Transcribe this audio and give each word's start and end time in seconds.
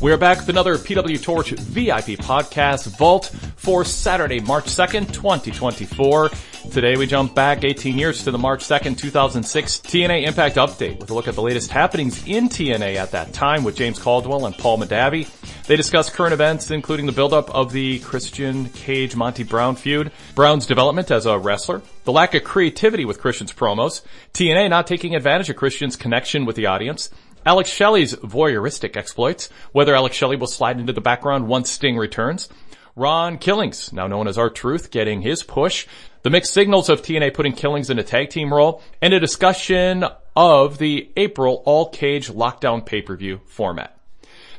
We 0.00 0.12
are 0.12 0.16
back 0.16 0.38
with 0.38 0.48
another 0.48 0.76
PW 0.76 1.20
Torch 1.20 1.50
VIP 1.50 2.20
podcast 2.20 2.96
vault 2.96 3.34
for 3.56 3.84
Saturday, 3.84 4.38
March 4.38 4.66
2nd, 4.66 5.12
2024. 5.12 6.30
Today 6.70 6.96
we 6.96 7.04
jump 7.04 7.34
back 7.34 7.64
18 7.64 7.98
years 7.98 8.22
to 8.22 8.30
the 8.30 8.38
March 8.38 8.62
2nd, 8.62 8.96
2006 8.96 9.78
TNA 9.78 10.24
Impact 10.24 10.54
Update 10.54 11.00
with 11.00 11.10
a 11.10 11.14
look 11.14 11.26
at 11.26 11.34
the 11.34 11.42
latest 11.42 11.72
happenings 11.72 12.24
in 12.28 12.48
TNA 12.48 12.94
at 12.94 13.10
that 13.10 13.32
time 13.32 13.64
with 13.64 13.74
James 13.74 13.98
Caldwell 13.98 14.46
and 14.46 14.56
Paul 14.56 14.78
Madavi. 14.78 15.28
They 15.66 15.74
discuss 15.74 16.10
current 16.10 16.32
events, 16.32 16.70
including 16.70 17.06
the 17.06 17.12
buildup 17.12 17.50
of 17.50 17.72
the 17.72 17.98
Christian 17.98 18.68
Cage 18.68 19.16
Monty 19.16 19.42
Brown 19.42 19.74
feud, 19.74 20.12
Brown's 20.36 20.66
development 20.66 21.10
as 21.10 21.26
a 21.26 21.38
wrestler, 21.38 21.82
the 22.04 22.12
lack 22.12 22.34
of 22.34 22.44
creativity 22.44 23.04
with 23.04 23.20
Christian's 23.20 23.52
promos, 23.52 24.02
TNA 24.32 24.70
not 24.70 24.86
taking 24.86 25.16
advantage 25.16 25.50
of 25.50 25.56
Christian's 25.56 25.96
connection 25.96 26.44
with 26.44 26.54
the 26.54 26.66
audience, 26.66 27.10
Alex 27.48 27.70
Shelley's 27.70 28.12
voyeuristic 28.12 28.94
exploits, 28.94 29.48
whether 29.72 29.94
Alex 29.94 30.14
Shelley 30.14 30.36
will 30.36 30.46
slide 30.46 30.78
into 30.78 30.92
the 30.92 31.00
background 31.00 31.48
once 31.48 31.70
Sting 31.70 31.96
returns, 31.96 32.50
Ron 32.94 33.38
Killings, 33.38 33.90
now 33.90 34.06
known 34.06 34.28
as 34.28 34.36
R-Truth, 34.36 34.90
getting 34.90 35.22
his 35.22 35.42
push, 35.42 35.86
the 36.24 36.28
mixed 36.28 36.52
signals 36.52 36.90
of 36.90 37.00
TNA 37.00 37.32
putting 37.32 37.54
Killings 37.54 37.88
in 37.88 37.98
a 37.98 38.02
tag 38.02 38.28
team 38.28 38.52
role, 38.52 38.82
and 39.00 39.14
a 39.14 39.18
discussion 39.18 40.04
of 40.36 40.76
the 40.76 41.10
April 41.16 41.62
All 41.64 41.88
Cage 41.88 42.28
Lockdown 42.28 42.84
pay-per-view 42.84 43.40
format. 43.46 43.98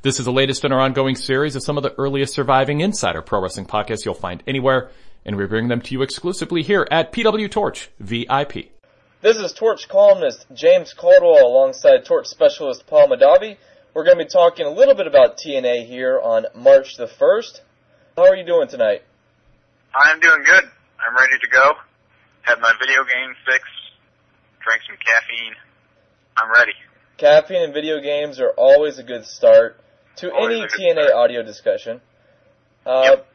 This 0.02 0.18
is 0.18 0.26
the 0.26 0.32
latest 0.32 0.66
in 0.66 0.72
our 0.72 0.80
ongoing 0.80 1.16
series 1.16 1.56
of 1.56 1.62
some 1.62 1.78
of 1.78 1.84
the 1.84 1.94
earliest 2.00 2.34
surviving 2.34 2.82
Insider 2.82 3.22
Pro 3.22 3.40
Wrestling 3.40 3.68
podcasts 3.68 4.04
you'll 4.04 4.16
find 4.16 4.42
anywhere, 4.48 4.90
and 5.28 5.36
we 5.36 5.46
bring 5.46 5.68
them 5.68 5.82
to 5.82 5.94
you 5.94 6.02
exclusively 6.02 6.64
here 6.64 6.88
at 6.90 7.14
PW 7.14 7.52
Torch 7.52 7.92
VIP. 8.00 8.79
This 9.22 9.38
is 9.38 9.52
Torch 9.54 9.88
columnist 9.90 10.46
James 10.54 10.94
Caldwell 10.94 11.46
alongside 11.46 12.06
Torch 12.06 12.28
specialist 12.28 12.86
Paul 12.88 13.08
Madavi. 13.10 13.58
We're 13.94 14.06
going 14.06 14.18
to 14.18 14.24
be 14.24 14.30
talking 14.30 14.66
a 14.66 14.70
little 14.72 14.96
bit 14.96 15.08
about 15.08 15.38
TNA 15.38 15.88
here 15.88 16.20
on 16.22 16.46
March 16.56 16.96
the 16.98 17.08
1st. 17.08 17.60
How 18.16 18.28
are 18.28 18.36
you 18.36 18.46
doing 18.46 18.68
tonight? 18.68 19.02
I'm 19.94 20.20
doing 20.20 20.44
good. 20.46 20.64
I'm 21.06 21.16
ready 21.16 21.38
to 21.42 21.48
go. 21.52 21.74
Had 22.44 22.60
my 22.62 22.72
video 22.80 23.04
game 23.04 23.36
fixed, 23.46 23.66
drank 24.64 24.82
some 24.88 24.98
caffeine. 25.06 25.56
I'm 26.38 26.52
ready. 26.52 26.72
Caffeine 27.18 27.64
and 27.64 27.74
video 27.74 28.00
games 28.00 28.40
are 28.40 28.52
always 28.58 28.98
a 29.00 29.04
good 29.04 29.26
start 29.26 29.78
to 30.18 30.32
Always 30.32 30.60
any 30.60 30.94
TNA 30.94 31.08
start. 31.08 31.12
audio 31.14 31.44
discussion. 31.44 32.02
Uh, 32.86 33.02
Yep. 33.06 33.26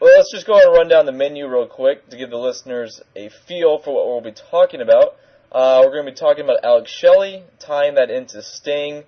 Well, 0.00 0.12
let's 0.16 0.30
just 0.32 0.46
go 0.46 0.54
and 0.60 0.72
run 0.72 0.86
down 0.88 1.06
the 1.06 1.12
menu 1.12 1.48
real 1.48 1.66
quick 1.66 2.08
to 2.10 2.16
give 2.16 2.30
the 2.30 2.36
listeners 2.38 3.00
a 3.16 3.30
feel 3.48 3.78
for 3.78 3.92
what 3.94 4.06
we'll 4.06 4.20
be 4.20 4.36
talking 4.50 4.80
about. 4.80 5.16
Uh, 5.50 5.80
we're 5.82 5.92
going 5.92 6.04
to 6.04 6.12
be 6.12 6.14
talking 6.16 6.44
about 6.44 6.62
Alex 6.62 6.90
Shelley, 6.90 7.42
tying 7.58 7.94
that 7.94 8.10
into 8.10 8.42
Sting, 8.42 9.04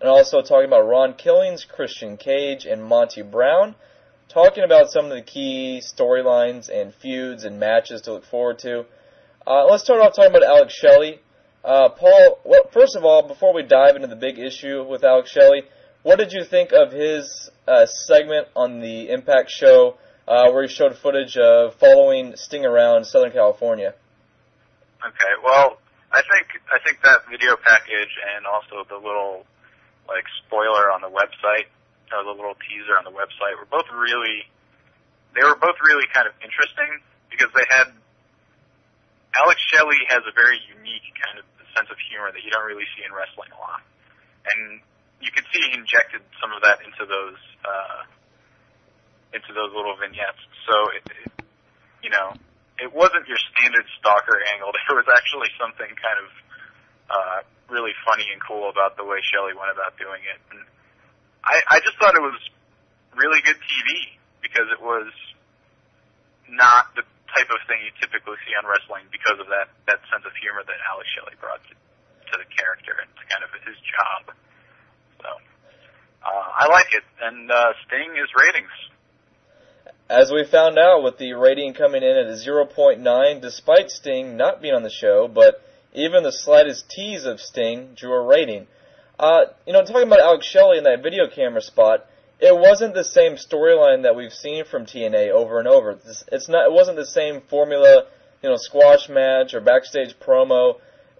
and 0.00 0.08
also 0.10 0.42
talking 0.42 0.66
about 0.66 0.86
Ron 0.86 1.14
Killings, 1.14 1.64
Christian 1.64 2.18
Cage, 2.18 2.66
and 2.66 2.84
Monty 2.84 3.22
Brown. 3.22 3.74
Talking 4.28 4.64
about 4.64 4.90
some 4.90 5.06
of 5.06 5.12
the 5.12 5.22
key 5.22 5.80
storylines 5.82 6.68
and 6.68 6.92
feuds 6.92 7.44
and 7.44 7.58
matches 7.58 8.02
to 8.02 8.12
look 8.12 8.26
forward 8.26 8.58
to. 8.58 8.84
Uh, 9.46 9.64
let's 9.64 9.82
start 9.82 10.02
off 10.02 10.14
talking 10.14 10.30
about 10.30 10.42
Alex 10.42 10.74
Shelley. 10.74 11.20
Uh, 11.64 11.88
Paul, 11.88 12.38
what, 12.44 12.70
first 12.70 12.94
of 12.94 13.06
all, 13.06 13.26
before 13.26 13.54
we 13.54 13.62
dive 13.62 13.96
into 13.96 14.08
the 14.08 14.16
big 14.16 14.38
issue 14.38 14.84
with 14.86 15.02
Alex 15.04 15.30
Shelley, 15.30 15.62
what 16.02 16.18
did 16.18 16.34
you 16.34 16.44
think 16.44 16.72
of 16.72 16.92
his 16.92 17.50
uh, 17.66 17.86
segment 17.86 18.48
on 18.54 18.80
the 18.80 19.08
Impact 19.08 19.50
show 19.50 19.96
uh, 20.28 20.50
where 20.50 20.64
he 20.64 20.68
showed 20.68 20.98
footage 20.98 21.38
of 21.38 21.76
following 21.76 22.34
Sting 22.36 22.66
around 22.66 23.06
Southern 23.06 23.32
California? 23.32 23.94
Okay, 24.98 25.32
well, 25.44 25.78
I 26.10 26.22
think 26.26 26.58
I 26.72 26.82
think 26.82 27.02
that 27.06 27.22
video 27.30 27.54
package 27.54 28.14
and 28.34 28.46
also 28.46 28.82
the 28.88 28.98
little 28.98 29.46
like 30.08 30.24
spoiler 30.42 30.90
on 30.90 31.04
the 31.04 31.12
website 31.12 31.70
or 32.10 32.24
the 32.24 32.34
little 32.34 32.56
teaser 32.66 32.96
on 32.96 33.04
the 33.04 33.14
website 33.14 33.54
were 33.60 33.68
both 33.68 33.86
really 33.92 34.48
they 35.36 35.44
were 35.44 35.54
both 35.54 35.76
really 35.84 36.08
kind 36.10 36.26
of 36.26 36.34
interesting 36.40 36.98
because 37.30 37.52
they 37.54 37.62
had 37.70 37.92
Alex 39.36 39.60
Shelley 39.70 40.00
has 40.08 40.24
a 40.26 40.34
very 40.34 40.58
unique 40.72 41.14
kind 41.20 41.38
of 41.38 41.46
sense 41.76 41.92
of 41.92 41.98
humor 42.10 42.32
that 42.32 42.42
you 42.42 42.50
don't 42.50 42.66
really 42.66 42.88
see 42.96 43.04
in 43.06 43.12
wrestling 43.14 43.52
a 43.54 43.60
lot. 43.60 43.84
And 44.50 44.80
you 45.20 45.30
could 45.30 45.44
see 45.54 45.62
he 45.62 45.78
injected 45.78 46.24
some 46.42 46.50
of 46.50 46.64
that 46.66 46.82
into 46.82 47.06
those 47.06 47.38
uh 47.62 48.02
into 49.30 49.52
those 49.54 49.70
little 49.76 49.94
vignettes. 49.94 50.42
So 50.66 50.74
it, 50.96 51.04
it 51.06 51.30
you 52.02 52.10
know, 52.10 52.32
it 52.78 52.94
wasn't 52.94 53.26
your 53.26 53.38
standard 53.54 53.86
stalker 53.98 54.38
angle. 54.54 54.72
There 54.88 54.96
was 54.96 55.10
actually 55.10 55.52
something 55.60 55.90
kind 56.00 56.18
of 56.24 56.28
uh, 57.12 57.38
really 57.68 57.92
funny 58.08 58.24
and 58.32 58.40
cool 58.40 58.72
about 58.72 58.96
the 58.96 59.04
way 59.04 59.20
Shelley 59.20 59.52
went 59.52 59.68
about 59.68 60.00
doing 60.00 60.24
it. 60.24 60.40
And 60.48 60.64
I, 61.44 61.76
I 61.76 61.84
just 61.84 62.00
thought 62.00 62.16
it 62.16 62.24
was 62.24 62.40
really 63.12 63.44
good 63.44 63.60
TV 63.60 64.16
because 64.40 64.72
it 64.72 64.80
was 64.80 65.12
not 66.48 66.88
the 66.96 67.04
type 67.36 67.50
of 67.52 67.60
thing 67.68 67.84
you 67.84 67.92
typically 68.00 68.40
see 68.48 68.56
on 68.56 68.64
wrestling 68.64 69.04
because 69.12 69.36
of 69.36 69.52
that 69.52 69.68
that 69.84 70.00
sense 70.08 70.24
of 70.24 70.32
humor 70.40 70.64
that 70.64 70.80
Alex 70.88 71.04
Shelley 71.12 71.36
brought 71.36 71.60
to, 71.68 71.74
to 71.76 72.34
the 72.40 72.48
character 72.48 72.96
and 72.96 73.08
to 73.12 73.22
kind 73.28 73.44
of 73.44 73.52
his 73.68 73.76
job. 73.84 74.32
So 75.20 75.28
uh, 76.24 76.46
I 76.56 76.72
like 76.72 76.88
it, 76.96 77.04
and 77.20 77.52
uh, 77.52 77.76
Sting 77.84 78.16
is 78.16 78.32
ratings. 78.32 78.72
As 80.10 80.32
we 80.32 80.42
found 80.44 80.78
out 80.78 81.02
with 81.02 81.18
the 81.18 81.34
rating 81.34 81.74
coming 81.74 82.02
in 82.02 82.16
at 82.16 82.26
a 82.26 82.32
0.9, 82.32 83.42
despite 83.42 83.90
Sting 83.90 84.38
not 84.38 84.62
being 84.62 84.74
on 84.74 84.82
the 84.82 84.90
show, 84.90 85.28
but 85.28 85.62
even 85.92 86.22
the 86.22 86.32
slightest 86.32 86.88
tease 86.88 87.26
of 87.26 87.40
Sting 87.40 87.94
drew 87.94 88.14
a 88.14 88.26
rating. 88.26 88.66
Uh, 89.18 89.46
you 89.66 89.74
know, 89.74 89.82
talking 89.82 90.06
about 90.06 90.20
Alex 90.20 90.46
Shelley 90.46 90.78
in 90.78 90.84
that 90.84 91.02
video 91.02 91.28
camera 91.28 91.60
spot, 91.60 92.06
it 92.40 92.56
wasn't 92.56 92.94
the 92.94 93.04
same 93.04 93.34
storyline 93.34 94.04
that 94.04 94.16
we've 94.16 94.32
seen 94.32 94.64
from 94.64 94.86
TNA 94.86 95.30
over 95.30 95.58
and 95.58 95.68
over. 95.68 95.90
It's, 95.90 96.24
it's 96.32 96.48
not. 96.48 96.66
It 96.66 96.72
wasn't 96.72 96.96
the 96.96 97.04
same 97.04 97.42
formula, 97.42 98.04
you 98.42 98.48
know, 98.48 98.56
squash 98.56 99.10
match 99.10 99.52
or 99.52 99.60
backstage 99.60 100.14
promo. 100.18 100.76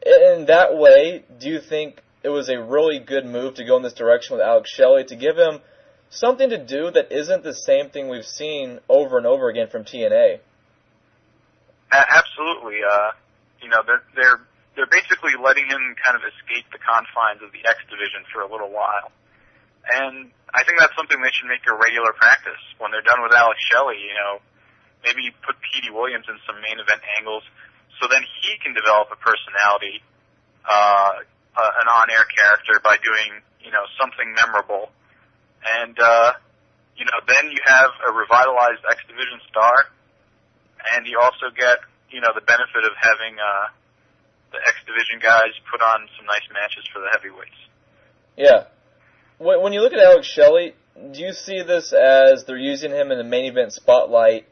In 0.07 0.47
that 0.47 0.77
way, 0.77 1.25
do 1.39 1.49
you 1.51 1.61
think 1.61 2.03
it 2.23 2.31
was 2.31 2.49
a 2.49 2.63
really 2.63 3.01
good 3.01 3.27
move 3.27 3.55
to 3.57 3.65
go 3.65 3.77
in 3.77 3.83
this 3.83 3.93
direction 3.93 4.37
with 4.37 4.47
Alex 4.47 4.71
Shelley 4.71 5.05
to 5.05 5.17
give 5.17 5.37
him 5.37 5.61
something 6.11 6.51
to 6.51 6.59
do 6.59 6.91
that 6.91 7.13
isn't 7.13 7.43
the 7.43 7.55
same 7.55 7.91
thing 7.91 8.09
we've 8.09 8.25
seen 8.25 8.81
over 8.89 9.19
and 9.19 9.27
over 9.27 9.49
again 9.49 9.69
from 9.69 9.85
TNA? 9.85 10.41
Absolutely. 11.91 12.81
Uh, 12.85 13.13
you 13.63 13.69
know, 13.69 13.81
they're 13.87 14.05
they're 14.15 14.41
they're 14.77 14.93
basically 14.93 15.35
letting 15.41 15.67
him 15.67 15.97
kind 15.99 16.15
of 16.15 16.23
escape 16.23 16.69
the 16.71 16.79
confines 16.79 17.43
of 17.43 17.51
the 17.51 17.65
X 17.65 17.81
division 17.89 18.29
for 18.31 18.45
a 18.45 18.49
little 18.49 18.71
while, 18.71 19.11
and 19.89 20.31
I 20.53 20.65
think 20.65 20.79
that's 20.79 20.95
something 20.95 21.17
they 21.21 21.33
should 21.33 21.49
make 21.49 21.65
a 21.65 21.75
regular 21.75 22.13
practice 22.13 22.61
when 22.77 22.93
they're 22.93 23.05
done 23.05 23.25
with 23.25 23.33
Alex 23.33 23.57
Shelley. 23.73 23.99
You 23.99 24.15
know, 24.15 24.33
maybe 25.01 25.33
put 25.43 25.57
Petey 25.65 25.91
Williams 25.91 26.29
in 26.29 26.37
some 26.45 26.61
main 26.61 26.77
event 26.77 27.01
angles, 27.19 27.43
so 27.99 28.07
then 28.07 28.23
he 28.45 28.61
can 28.61 28.77
develop 28.77 29.09
a 29.09 29.19
personality, 29.19 30.05
uh, 30.69 31.25
uh, 31.57 31.81
an 31.83 31.89
on-air 31.89 32.29
character 32.37 32.79
by 32.85 33.01
doing 33.01 33.41
you 33.65 33.73
know 33.73 33.89
something 33.97 34.29
memorable, 34.37 34.93
and 35.65 35.99
uh, 35.99 36.33
you 36.97 37.05
know 37.05 37.19
then 37.27 37.51
you 37.51 37.59
have 37.65 37.91
a 38.09 38.13
revitalized 38.13 38.83
X 38.89 39.01
division 39.09 39.41
star 39.51 39.91
and 40.95 41.07
you 41.07 41.19
also 41.19 41.51
get 41.55 41.79
you 42.11 42.21
know 42.21 42.31
the 42.35 42.45
benefit 42.45 42.85
of 42.85 42.93
having 42.99 43.37
uh, 43.39 43.69
the 44.53 44.59
X 44.59 44.77
Division 44.87 45.21
guys 45.21 45.53
put 45.71 45.81
on 45.81 46.09
some 46.17 46.27
nice 46.27 46.47
matches 46.53 46.89
for 46.93 47.01
the 47.01 47.09
heavyweights. 47.13 47.61
Yeah. 48.37 48.65
When, 49.39 49.73
you 49.73 49.81
look 49.81 49.93
at 49.93 50.01
Alex 50.01 50.27
Shelley, 50.27 50.75
do 50.97 51.21
you 51.21 51.33
see 51.33 51.63
this 51.63 51.93
as 51.93 52.45
they're 52.45 52.57
using 52.57 52.91
him 52.91 53.13
in 53.13 53.19
the 53.19 53.25
main 53.25 53.45
event 53.45 53.73
spotlight? 53.73 54.47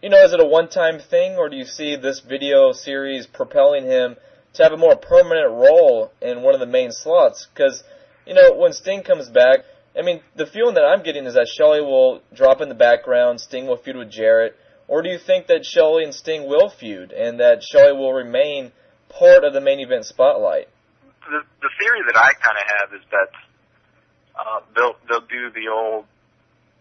You 0.00 0.08
know, 0.08 0.22
is 0.24 0.32
it 0.32 0.40
a 0.40 0.46
one-time 0.46 1.00
thing, 1.00 1.36
or 1.36 1.48
do 1.48 1.56
you 1.56 1.64
see 1.64 1.96
this 1.96 2.20
video 2.20 2.72
series 2.72 3.26
propelling 3.26 3.84
him 3.84 4.16
to 4.54 4.62
have 4.62 4.72
a 4.72 4.76
more 4.76 4.96
permanent 4.96 5.50
role 5.50 6.12
in 6.22 6.42
one 6.42 6.54
of 6.54 6.60
the 6.60 6.66
main 6.66 6.92
slots? 6.92 7.46
Because, 7.52 7.82
you 8.26 8.34
know, 8.34 8.54
when 8.54 8.72
Sting 8.72 9.02
comes 9.02 9.28
back, 9.28 9.60
I 9.98 10.02
mean, 10.02 10.20
the 10.34 10.46
feeling 10.46 10.74
that 10.74 10.84
I'm 10.84 11.02
getting 11.02 11.24
is 11.24 11.34
that 11.34 11.48
Shelley 11.48 11.80
will 11.80 12.20
drop 12.34 12.60
in 12.60 12.68
the 12.68 12.74
background, 12.74 13.40
Sting 13.40 13.66
will 13.66 13.78
feud 13.78 13.96
with 13.96 14.10
Jarrett, 14.10 14.54
or 14.88 15.02
do 15.02 15.08
you 15.08 15.18
think 15.18 15.46
that 15.46 15.64
Shelley 15.64 16.04
and 16.04 16.14
Sting 16.14 16.46
will 16.46 16.68
feud, 16.68 17.12
and 17.12 17.40
that 17.40 17.62
Shelley 17.62 17.92
will 17.92 18.12
remain 18.12 18.72
part 19.08 19.44
of 19.44 19.52
the 19.52 19.60
main 19.60 19.80
event 19.80 20.04
spotlight? 20.04 20.68
The 21.28 21.40
the 21.60 21.70
theory 21.80 22.00
that 22.06 22.16
I 22.16 22.32
kind 22.34 22.58
of 22.58 22.64
have 22.78 23.00
is 23.00 23.06
that 23.10 23.30
uh, 24.38 24.60
they'll 24.74 24.96
they'll 25.08 25.26
do 25.26 25.50
the 25.50 25.68
old 25.72 26.04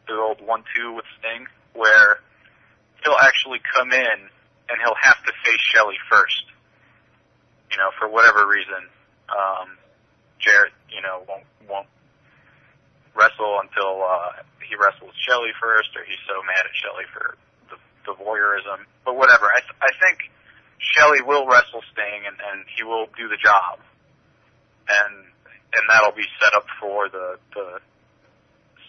the 0.08 0.14
old 0.14 0.46
one 0.46 0.64
two 0.76 0.94
with 0.94 1.06
Sting 1.20 1.48
where 1.74 2.20
he'll 3.04 3.18
actually 3.22 3.60
come 3.76 3.92
in 3.92 4.18
and 4.70 4.78
he'll 4.84 5.00
have 5.02 5.18
to 5.24 5.32
face 5.44 5.62
Shelley 5.74 5.98
first. 6.12 6.46
You 7.72 7.78
know, 7.78 7.90
for 8.00 8.08
whatever 8.08 8.48
reason, 8.48 8.88
um, 9.30 9.78
Jarrett, 10.40 10.74
you 10.90 11.02
know, 11.02 11.24
won't 11.28 11.46
won't 11.68 11.88
wrestle 13.16 13.64
until 13.64 14.04
uh, 14.04 14.44
he 14.60 14.76
wrestles 14.76 15.16
Shelley 15.24 15.56
first, 15.58 15.96
or 15.96 16.04
he's 16.04 16.22
so 16.28 16.44
mad 16.44 16.64
at 16.68 16.76
Shelley 16.76 17.08
for 17.16 17.40
the, 17.72 17.78
the 18.06 18.14
voyeurism. 18.20 18.84
But 19.08 19.16
whatever, 19.16 19.48
I 19.48 19.64
th- 19.64 19.80
I 19.80 19.92
think 20.04 20.30
Shelley 20.78 21.24
will 21.24 21.48
wrestle 21.48 21.82
Sting, 21.96 22.28
and, 22.28 22.38
and 22.38 22.68
he 22.76 22.84
will 22.84 23.08
do 23.16 23.32
the 23.32 23.40
job, 23.40 23.80
and 24.92 25.26
and 25.76 25.84
that'll 25.90 26.16
be 26.16 26.28
set 26.44 26.54
up 26.54 26.68
for 26.80 27.10
the 27.10 27.40
the 27.56 27.80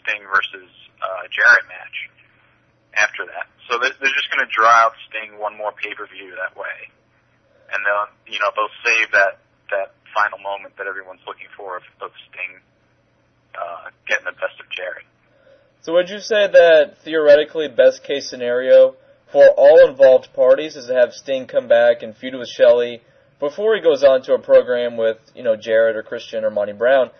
Sting 0.02 0.22
versus 0.26 0.70
uh, 1.02 1.22
Jarrett 1.30 1.66
match 1.70 1.96
after 2.94 3.26
that. 3.26 3.46
So 3.70 3.78
they're, 3.78 3.94
they're 3.98 4.14
just 4.14 4.30
going 4.30 4.42
to 4.42 4.50
draw 4.50 4.70
out 4.70 4.94
Sting 5.10 5.38
one 5.38 5.56
more 5.56 5.72
pay 5.72 5.94
per 5.94 6.06
view 6.06 6.34
that 6.38 6.58
way, 6.58 6.90
and 7.70 7.78
they'll 7.86 8.10
you 8.26 8.38
know 8.42 8.50
they'll 8.54 8.78
save 8.82 9.14
that 9.14 9.38
that 9.70 9.94
final 10.14 10.38
moment 10.38 10.74
that 10.78 10.86
everyone's 10.86 11.22
looking 11.26 11.50
for 11.56 11.76
of, 11.78 11.84
of 12.00 12.10
Sting 12.30 12.62
uh, 13.58 13.90
getting 14.06 14.24
the 14.24 14.32
best 14.32 14.60
of 14.60 14.66
Jarrett. 14.70 15.04
So 15.82 15.92
would 15.94 16.08
you 16.08 16.18
say 16.18 16.48
that 16.48 16.98
theoretically 17.04 17.68
best 17.68 18.02
case 18.02 18.28
scenario 18.28 18.96
for 19.30 19.48
all 19.56 19.88
involved 19.88 20.32
parties 20.34 20.76
is 20.76 20.86
to 20.86 20.94
have 20.94 21.12
Sting 21.12 21.46
come 21.46 21.68
back 21.68 22.02
and 22.02 22.16
feud 22.16 22.34
with 22.34 22.48
Shelley 22.48 23.02
before 23.38 23.74
he 23.74 23.82
goes 23.82 24.02
on 24.02 24.22
to 24.22 24.34
a 24.34 24.38
program 24.38 24.96
with, 24.96 25.18
you 25.34 25.42
know, 25.42 25.56
Jarrett 25.56 25.96
or 25.96 26.02
Christian 26.02 26.44
or 26.44 26.50
Monty 26.50 26.72
Brown? 26.72 27.10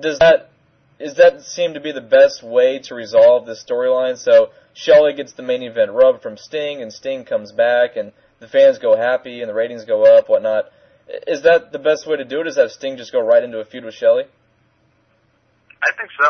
Does 0.00 0.18
that 0.20 0.50
is 0.98 1.14
that 1.14 1.42
seem 1.42 1.74
to 1.74 1.80
be 1.80 1.92
the 1.92 2.00
best 2.00 2.42
way 2.42 2.80
to 2.80 2.94
resolve 2.94 3.46
this 3.46 3.64
storyline? 3.64 4.18
So 4.18 4.50
Shelley 4.74 5.14
gets 5.14 5.32
the 5.32 5.42
main 5.42 5.62
event 5.62 5.92
rub 5.92 6.22
from 6.22 6.36
Sting 6.36 6.82
and 6.82 6.92
Sting 6.92 7.24
comes 7.24 7.52
back 7.52 7.96
and 7.96 8.12
the 8.40 8.48
fans 8.48 8.78
go 8.78 8.96
happy 8.96 9.40
and 9.40 9.48
the 9.48 9.54
ratings 9.54 9.84
go 9.84 10.04
up, 10.04 10.28
whatnot. 10.28 10.70
Is 11.26 11.42
that 11.42 11.72
the 11.72 11.78
best 11.78 12.06
way 12.06 12.16
to 12.16 12.24
do 12.24 12.40
it? 12.40 12.46
Is 12.46 12.56
have 12.56 12.70
Sting 12.70 12.96
just 12.96 13.12
go 13.12 13.20
right 13.20 13.42
into 13.42 13.60
a 13.60 13.64
feud 13.64 13.84
with 13.84 13.94
Shelley? 13.94 14.24
I 15.82 15.90
think 15.96 16.10
so. 16.18 16.26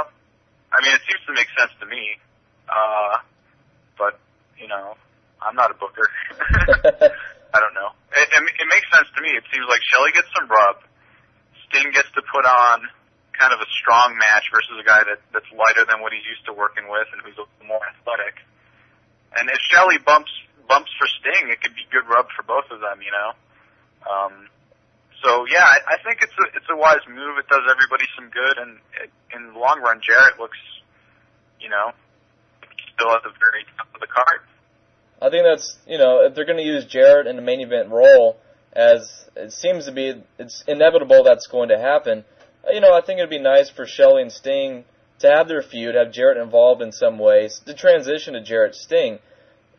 I 0.72 0.84
mean, 0.84 0.92
it 0.94 1.02
seems 1.08 1.22
to 1.26 1.32
make 1.32 1.48
sense 1.56 1.72
to 1.80 1.86
me. 1.86 2.20
Uh, 2.68 3.24
but, 3.96 4.20
you 4.60 4.68
know, 4.68 4.94
I'm 5.40 5.56
not 5.56 5.70
a 5.72 5.76
booker. 5.76 6.04
I 7.54 7.58
don't 7.60 7.72
know. 7.72 7.96
It, 8.12 8.28
it, 8.28 8.40
it 8.44 8.68
makes 8.68 8.88
sense 8.92 9.08
to 9.16 9.20
me. 9.24 9.32
It 9.32 9.44
seems 9.48 9.64
like 9.68 9.80
Shelley 9.88 10.12
gets 10.12 10.28
some 10.36 10.48
rub. 10.48 10.84
Sting 11.68 11.88
gets 11.92 12.12
to 12.12 12.22
put 12.28 12.44
on 12.44 12.84
kind 13.32 13.54
of 13.54 13.60
a 13.62 13.68
strong 13.70 14.18
match 14.18 14.50
versus 14.52 14.76
a 14.76 14.84
guy 14.84 15.00
that, 15.06 15.22
that's 15.32 15.48
lighter 15.54 15.86
than 15.88 16.02
what 16.02 16.12
he's 16.12 16.26
used 16.26 16.44
to 16.44 16.52
working 16.52 16.90
with 16.90 17.08
and 17.14 17.22
who's 17.24 17.38
a 17.38 17.46
little 17.46 17.68
more 17.70 17.84
athletic. 17.86 18.42
And 19.38 19.48
if 19.48 19.60
Shelley 19.70 20.02
bumps 20.02 20.32
bumps 20.68 20.92
for 21.00 21.08
Sting, 21.08 21.48
it 21.48 21.64
could 21.64 21.72
be 21.72 21.88
good 21.88 22.04
rub 22.04 22.28
for 22.36 22.44
both 22.44 22.68
of 22.68 22.84
them, 22.84 23.00
you 23.00 23.08
know. 23.08 23.30
Um, 24.04 24.32
so 25.22 25.46
yeah, 25.50 25.64
I, 25.64 25.94
I 25.94 25.96
think 26.04 26.22
it's 26.22 26.32
a 26.38 26.56
it's 26.56 26.66
a 26.70 26.76
wise 26.76 27.02
move. 27.08 27.38
It 27.38 27.48
does 27.48 27.62
everybody 27.70 28.04
some 28.14 28.30
good, 28.30 28.58
and 28.58 28.78
it, 29.02 29.10
in 29.34 29.52
the 29.52 29.58
long 29.58 29.80
run, 29.82 30.00
Jarrett 30.00 30.38
looks, 30.38 30.58
you 31.60 31.68
know, 31.68 31.92
still 32.94 33.10
at 33.12 33.22
the 33.22 33.34
very 33.38 33.64
top 33.76 33.88
of 33.94 34.00
the 34.00 34.06
card. 34.06 34.40
I 35.20 35.30
think 35.30 35.44
that's 35.44 35.76
you 35.86 35.98
know 35.98 36.24
if 36.24 36.34
they're 36.34 36.46
going 36.46 36.58
to 36.58 36.64
use 36.64 36.84
Jarrett 36.84 37.26
in 37.26 37.36
the 37.36 37.42
main 37.42 37.60
event 37.60 37.90
role, 37.90 38.38
as 38.72 39.26
it 39.34 39.52
seems 39.52 39.86
to 39.86 39.92
be, 39.92 40.22
it's 40.38 40.62
inevitable 40.68 41.24
that's 41.24 41.46
going 41.46 41.70
to 41.70 41.78
happen. 41.78 42.24
Uh, 42.66 42.72
you 42.72 42.80
know, 42.80 42.94
I 42.94 43.00
think 43.00 43.18
it'd 43.18 43.30
be 43.30 43.40
nice 43.40 43.70
for 43.70 43.86
Shelley 43.86 44.22
and 44.22 44.32
Sting 44.32 44.84
to 45.18 45.28
have 45.28 45.48
their 45.48 45.62
feud, 45.62 45.96
have 45.96 46.12
Jarrett 46.12 46.38
involved 46.38 46.80
in 46.80 46.92
some 46.92 47.18
ways, 47.18 47.60
to 47.66 47.74
transition 47.74 48.34
to 48.34 48.42
Jarrett 48.42 48.76
Sting. 48.76 49.18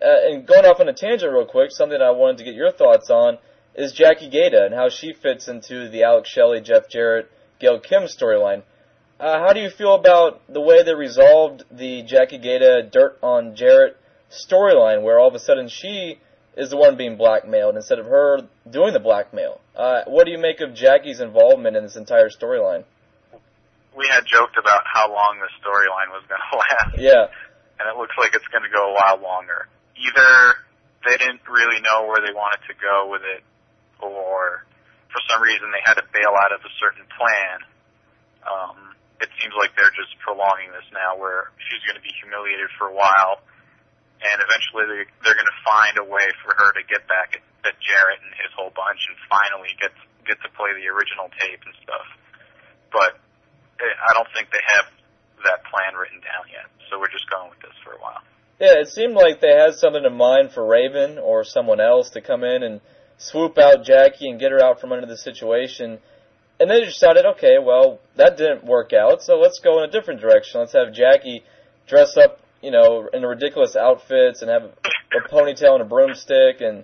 Uh, 0.02 0.32
and 0.32 0.48
going 0.48 0.66
off 0.66 0.80
on 0.80 0.90
a 0.90 0.94
tangent 0.94 1.32
real 1.32 1.46
quick, 1.46 1.72
something 1.72 2.02
I 2.02 2.12
wanted 2.12 2.40
to 2.40 2.44
get 2.44 2.56
your 2.56 2.72
thoughts 2.72 3.10
on 3.10 3.38
is 3.76 3.94
Jackie 3.94 4.30
Gayda 4.30 4.66
and 4.66 4.74
how 4.74 4.90
she 4.90 5.14
fits 5.14 5.48
into 5.48 5.90
the 5.90 6.04
Alex 6.04 6.30
Shelley, 6.30 6.62
Jeff 6.62 6.90
Jarrett, 6.90 7.32
Gail 7.60 7.80
Kim 7.80 8.04
storyline. 8.04 8.64
Uh, 9.20 9.40
how 9.40 9.54
do 9.54 9.60
you 9.60 9.70
feel 9.70 9.96
about 9.96 10.42
the 10.48 10.62
way 10.62 10.84
they 10.84 10.94
resolved 10.94 11.64
the 11.70 12.04
Jackie 12.04 12.40
Gayda 12.40 12.90
dirt 12.90 13.20
on 13.22 13.56
Jarrett 13.56 13.98
storyline, 14.32 15.04
where 15.04 15.20
all 15.20 15.28
of 15.28 15.36
a 15.36 15.40
sudden 15.40 15.68
she 15.68 16.20
is 16.56 16.70
the 16.70 16.78
one 16.78 16.98
being 16.98 17.18
blackmailed 17.18 17.76
instead 17.76 18.00
of 18.00 18.06
her 18.06 18.48
doing 18.70 18.94
the 18.94 19.00
blackmail? 19.00 19.60
Uh, 19.76 20.04
what 20.08 20.26
do 20.26 20.32
you 20.32 20.38
make 20.38 20.62
of 20.62 20.74
Jackie's 20.74 21.20
involvement 21.20 21.76
in 21.76 21.84
this 21.84 21.96
entire 21.96 22.30
storyline? 22.30 22.84
We 23.96 24.08
had 24.08 24.24
joked 24.26 24.58
about 24.58 24.84
how 24.86 25.12
long 25.12 25.40
the 25.40 25.50
storyline 25.60 26.12
was 26.12 26.24
going 26.28 26.42
to 26.52 26.58
last. 26.58 26.98
Yeah. 26.98 27.28
And 27.80 27.88
it 27.88 27.98
looks 27.98 28.16
like 28.18 28.36
it's 28.36 28.48
going 28.48 28.64
to 28.64 28.70
go 28.70 28.92
a 28.92 28.94
while 28.94 29.20
longer. 29.22 29.68
Either 29.96 30.56
they 31.08 31.18
didn't 31.18 31.42
really 31.48 31.82
know 31.82 32.08
where 32.08 32.20
they 32.20 32.34
wanted 32.34 32.60
to 32.68 32.74
go 32.80 33.10
with 33.12 33.22
it, 33.24 33.44
or 34.00 34.66
for 35.12 35.22
some 35.30 35.42
reason 35.42 35.72
they 35.72 35.84
had 35.84 36.00
to 36.00 36.06
bail 36.12 36.34
out 36.40 36.52
of 36.52 36.62
a 36.64 36.74
certain 36.80 37.06
plan. 37.16 37.58
Um, 38.44 38.78
it 39.20 39.28
seems 39.42 39.52
like 39.60 39.76
they're 39.76 39.94
just 39.94 40.16
prolonging 40.24 40.72
this 40.72 40.88
now 40.96 41.20
where 41.20 41.52
she's 41.60 41.84
going 41.84 42.00
to 42.00 42.06
be 42.06 42.14
humiliated 42.24 42.72
for 42.80 42.88
a 42.88 42.96
while 42.96 43.44
and 44.20 44.38
eventually 44.44 44.86
they, 44.88 45.02
they're 45.24 45.38
going 45.38 45.48
to 45.48 45.62
find 45.64 45.96
a 46.00 46.08
way 46.08 46.28
for 46.44 46.52
her 46.56 46.76
to 46.76 46.84
get 46.88 47.08
back 47.08 47.40
at, 47.40 47.44
at 47.64 47.76
Jarrett 47.80 48.20
and 48.20 48.34
his 48.36 48.52
whole 48.56 48.72
bunch 48.76 49.00
and 49.08 49.16
finally 49.32 49.72
get 49.80 49.96
get 50.28 50.38
to 50.44 50.50
play 50.54 50.76
the 50.78 50.86
original 50.92 51.32
tape 51.42 51.64
and 51.64 51.74
stuff. 51.82 52.08
But 52.92 53.18
eh, 53.80 53.88
I 53.88 54.12
don't 54.14 54.28
think 54.36 54.52
they 54.52 54.62
have 54.76 54.92
that 55.48 55.64
plan 55.72 55.96
written 55.96 56.20
down 56.20 56.52
yet, 56.52 56.68
so 56.92 57.00
we're 57.00 57.12
just 57.12 57.26
going 57.32 57.50
with 57.50 57.64
this 57.64 57.76
for 57.82 57.96
a 57.96 58.02
while. 58.04 58.22
Yeah, 58.60 58.84
it 58.84 58.92
seemed 58.92 59.16
like 59.16 59.40
they 59.40 59.56
had 59.56 59.80
something 59.80 60.04
in 60.04 60.14
mind 60.14 60.52
for 60.52 60.68
Raven 60.68 61.18
or 61.18 61.48
someone 61.48 61.80
else 61.80 62.12
to 62.12 62.22
come 62.22 62.44
in 62.44 62.62
and 62.62 62.82
swoop 63.20 63.58
out 63.60 63.84
Jackie 63.84 64.28
and 64.30 64.40
get 64.40 64.52
her 64.52 64.64
out 64.64 64.82
from 64.82 64.92
under 64.92 65.06
the 65.06 65.18
situation. 65.18 66.00
And 66.60 66.70
they 66.70 66.82
decided, 66.82 67.26
okay, 67.38 67.58
well, 67.62 68.00
that 68.18 68.36
didn't 68.36 68.66
work 68.66 68.92
out, 68.92 69.22
so 69.22 69.38
let's 69.40 69.60
go 69.60 69.82
in 69.82 69.90
a 69.90 69.92
different 69.92 70.20
direction. 70.20 70.60
Let's 70.60 70.74
have 70.74 70.92
Jackie 70.92 71.44
dress 71.88 72.18
up, 72.18 72.40
you 72.62 72.72
know, 72.72 73.08
in 73.14 73.22
ridiculous 73.24 73.76
outfits 73.76 74.42
and 74.42 74.50
have 74.50 74.64
a 74.64 75.30
ponytail 75.34 75.74
and 75.74 75.82
a 75.82 75.86
broomstick 75.86 76.60
and 76.60 76.84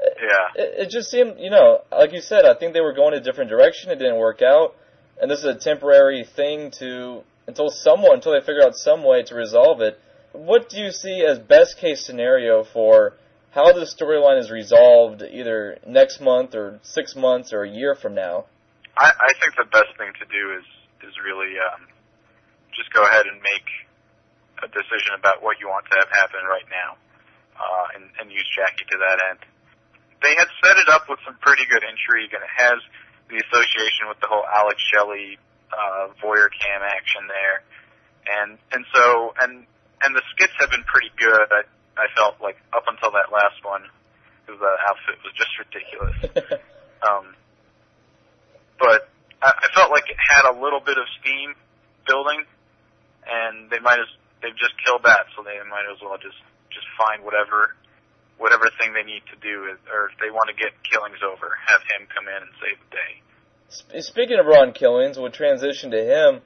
Yeah. 0.00 0.62
it, 0.62 0.74
it 0.82 0.90
just 0.90 1.10
seemed, 1.10 1.38
you 1.38 1.50
know, 1.50 1.82
like 1.90 2.12
you 2.12 2.20
said, 2.20 2.44
I 2.44 2.54
think 2.54 2.72
they 2.72 2.80
were 2.80 2.92
going 2.92 3.14
a 3.14 3.20
different 3.20 3.50
direction. 3.50 3.90
It 3.90 3.96
didn't 3.96 4.18
work 4.18 4.42
out, 4.42 4.76
and 5.20 5.30
this 5.30 5.40
is 5.40 5.44
a 5.44 5.54
temporary 5.54 6.24
thing 6.24 6.70
to 6.78 7.22
until 7.46 7.68
someone 7.68 8.14
until 8.14 8.32
they 8.32 8.40
figure 8.40 8.62
out 8.62 8.76
some 8.76 9.02
way 9.02 9.22
to 9.24 9.34
resolve 9.34 9.80
it. 9.80 9.98
What 10.32 10.68
do 10.68 10.78
you 10.78 10.92
see 10.92 11.24
as 11.28 11.40
best 11.40 11.78
case 11.78 12.06
scenario 12.06 12.62
for 12.62 13.14
how 13.50 13.72
the 13.72 13.82
storyline 13.82 14.38
is 14.38 14.50
resolved, 14.50 15.22
either 15.22 15.78
next 15.86 16.20
month 16.20 16.54
or 16.54 16.78
six 16.82 17.16
months 17.16 17.52
or 17.52 17.62
a 17.64 17.70
year 17.70 17.94
from 17.94 18.14
now? 18.14 18.46
I, 18.96 19.10
I 19.10 19.32
think 19.42 19.58
the 19.58 19.66
best 19.70 19.90
thing 19.98 20.12
to 20.22 20.26
do 20.26 20.42
is 20.58 20.66
is 21.02 21.16
really 21.24 21.56
um, 21.58 21.88
just 22.76 22.92
go 22.92 23.02
ahead 23.02 23.26
and 23.26 23.40
make 23.42 23.66
a 24.62 24.68
decision 24.68 25.16
about 25.16 25.42
what 25.42 25.56
you 25.58 25.66
want 25.66 25.88
to 25.88 25.96
have 25.98 26.10
happen 26.12 26.44
right 26.44 26.68
now, 26.68 27.00
uh, 27.56 27.96
and, 27.96 28.04
and 28.20 28.30
use 28.30 28.46
Jackie 28.54 28.84
to 28.92 28.98
that 29.00 29.18
end. 29.32 29.40
They 30.22 30.36
had 30.36 30.46
set 30.60 30.76
it 30.76 30.88
up 30.92 31.08
with 31.08 31.18
some 31.24 31.40
pretty 31.40 31.64
good 31.64 31.80
intrigue, 31.80 32.36
and 32.36 32.44
it 32.44 32.54
has 32.54 32.78
the 33.32 33.40
association 33.40 34.12
with 34.12 34.20
the 34.20 34.28
whole 34.28 34.44
Alex 34.44 34.76
Shelley 34.92 35.40
uh, 35.72 36.12
voyeur 36.20 36.52
cam 36.52 36.84
action 36.84 37.24
there, 37.26 37.56
and 38.28 38.50
and 38.70 38.84
so 38.94 39.34
and 39.40 39.66
and 40.04 40.10
the 40.14 40.22
skits 40.36 40.52
have 40.60 40.70
been 40.70 40.84
pretty 40.84 41.10
good. 41.16 41.48
I 41.50 41.64
I 41.96 42.06
felt 42.16 42.40
like 42.40 42.56
up 42.72 42.84
until 42.88 43.10
that 43.12 43.32
last 43.32 43.62
one, 43.62 43.82
the 44.46 44.72
outfit 44.88 45.18
was 45.22 45.34
just 45.36 45.52
ridiculous. 45.58 46.60
Um, 47.00 47.32
but 48.78 49.08
I, 49.40 49.56
I 49.56 49.68
felt 49.72 49.90
like 49.90 50.04
it 50.12 50.20
had 50.20 50.44
a 50.44 50.52
little 50.52 50.80
bit 50.84 50.98
of 50.98 51.08
steam 51.20 51.54
building, 52.06 52.44
and 53.24 53.70
they 53.70 53.80
might 53.80 53.96
as 54.00 54.10
they've 54.42 54.56
just 54.56 54.76
killed 54.84 55.04
that, 55.04 55.24
so 55.36 55.42
they 55.42 55.56
might 55.68 55.88
as 55.88 56.00
well 56.04 56.20
just 56.20 56.36
just 56.68 56.84
find 57.00 57.24
whatever 57.24 57.72
whatever 58.36 58.68
thing 58.80 58.92
they 58.92 59.04
need 59.04 59.24
to 59.32 59.36
do, 59.40 59.68
or 59.92 60.08
if 60.08 60.16
they 60.20 60.28
want 60.28 60.48
to 60.48 60.56
get 60.56 60.72
killings 60.84 61.20
over, 61.24 61.56
have 61.68 61.80
him 61.92 62.08
come 62.08 62.28
in 62.28 62.40
and 62.40 62.52
save 62.60 62.76
the 62.80 62.90
day. 62.92 63.12
Speaking 64.00 64.38
of 64.38 64.46
Ron 64.46 64.72
Killings, 64.72 65.18
we'll 65.18 65.30
transition 65.30 65.90
to 65.92 66.02
him. 66.02 66.40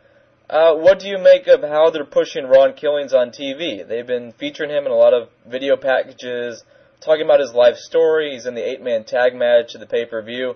Uh, 0.49 0.75
what 0.75 0.99
do 0.99 1.09
you 1.09 1.19
make 1.19 1.47
of 1.47 1.63
how 1.63 1.91
they're 1.91 2.05
pushing 2.05 2.45
Ron 2.45 2.75
Killings 2.75 3.15
on 3.15 3.31
TV? 3.31 3.87
They've 3.87 4.07
been 4.07 4.33
featuring 4.33 4.71
him 4.71 4.85
in 4.85 4.93
a 4.93 4.97
lot 4.97 5.15
of 5.15 5.29
video 5.47 5.77
packages, 5.77 6.63
talking 7.01 7.25
about 7.25 7.41
his 7.41 7.55
life 7.55 7.77
story. 7.77 8.33
He's 8.33 8.45
in 8.45 8.55
the 8.55 8.69
eight-man 8.69 9.05
tag 9.05 9.35
match 9.35 9.75
at 9.75 9.81
the 9.81 9.87
pay-per-view. 9.87 10.55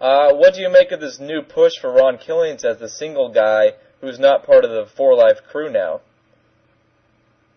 Uh, 0.00 0.32
what 0.32 0.54
do 0.54 0.60
you 0.60 0.70
make 0.70 0.90
of 0.90 1.00
this 1.00 1.20
new 1.20 1.42
push 1.42 1.72
for 1.80 1.92
Ron 1.92 2.16
Killings 2.18 2.64
as 2.64 2.78
the 2.78 2.88
single 2.88 3.30
guy 3.30 3.72
who's 4.00 4.18
not 4.18 4.46
part 4.46 4.64
of 4.64 4.70
the 4.70 4.86
For 4.96 5.14
Life 5.14 5.38
crew 5.50 5.70
now? 5.70 6.00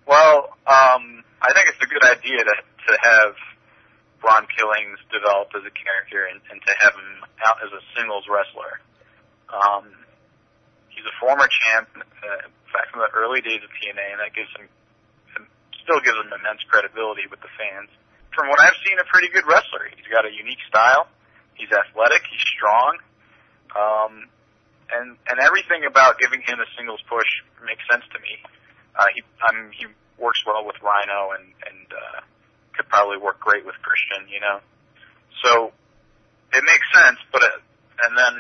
Well, 0.06 0.50
um, 0.68 1.24
I 1.42 1.54
think 1.54 1.68
it's 1.68 1.84
a 1.84 1.88
good 1.88 2.04
idea 2.04 2.44
to 2.44 2.54
to 2.90 2.98
have 3.04 3.36
Ron 4.24 4.48
Killings 4.58 5.00
develop 5.12 5.50
as 5.56 5.62
a 5.62 5.72
character 5.72 6.26
and, 6.26 6.42
and 6.52 6.60
to 6.66 6.74
have 6.80 6.94
him 6.94 7.24
out 7.46 7.58
as 7.64 7.72
a 7.72 7.82
singles 7.96 8.26
wrestler. 8.28 8.82
Um, 9.48 9.86
he's 11.00 11.08
a 11.08 11.16
former 11.24 11.48
champ, 11.48 11.88
uh, 11.96 12.52
fact, 12.76 12.92
from 12.92 13.00
the 13.00 13.12
early 13.16 13.40
days 13.40 13.64
of 13.64 13.72
TNA, 13.80 14.04
and 14.12 14.20
that 14.20 14.36
gives 14.36 14.52
him 14.60 14.68
still 15.88 16.04
gives 16.04 16.20
him 16.20 16.30
immense 16.30 16.62
credibility 16.68 17.26
with 17.32 17.40
the 17.40 17.50
fans. 17.58 17.90
From 18.36 18.52
what 18.52 18.62
I've 18.62 18.78
seen, 18.86 19.00
a 19.02 19.08
pretty 19.10 19.32
good 19.34 19.48
wrestler. 19.48 19.90
He's 19.90 20.06
got 20.06 20.22
a 20.28 20.30
unique 20.30 20.62
style. 20.70 21.10
He's 21.58 21.72
athletic. 21.74 22.22
He's 22.30 22.46
strong. 22.46 23.00
Um, 23.74 24.14
and 24.92 25.18
and 25.26 25.38
everything 25.42 25.88
about 25.88 26.20
giving 26.20 26.44
him 26.46 26.62
a 26.62 26.68
singles 26.78 27.02
push 27.10 27.26
makes 27.66 27.82
sense 27.90 28.06
to 28.12 28.20
me. 28.22 28.38
Uh, 28.94 29.10
he 29.16 29.24
I'm, 29.50 29.72
he 29.72 29.88
works 30.22 30.44
well 30.46 30.62
with 30.68 30.78
Rhino 30.84 31.34
and 31.40 31.48
and 31.66 31.88
uh, 31.90 32.20
could 32.78 32.90
probably 32.90 33.18
work 33.18 33.40
great 33.40 33.66
with 33.66 33.76
Christian. 33.82 34.30
You 34.30 34.42
know, 34.42 34.58
so 35.42 35.52
it 36.54 36.64
makes 36.66 36.86
sense. 36.94 37.18
But 37.34 37.44
uh, 37.44 37.58
and 38.06 38.14
then 38.18 38.36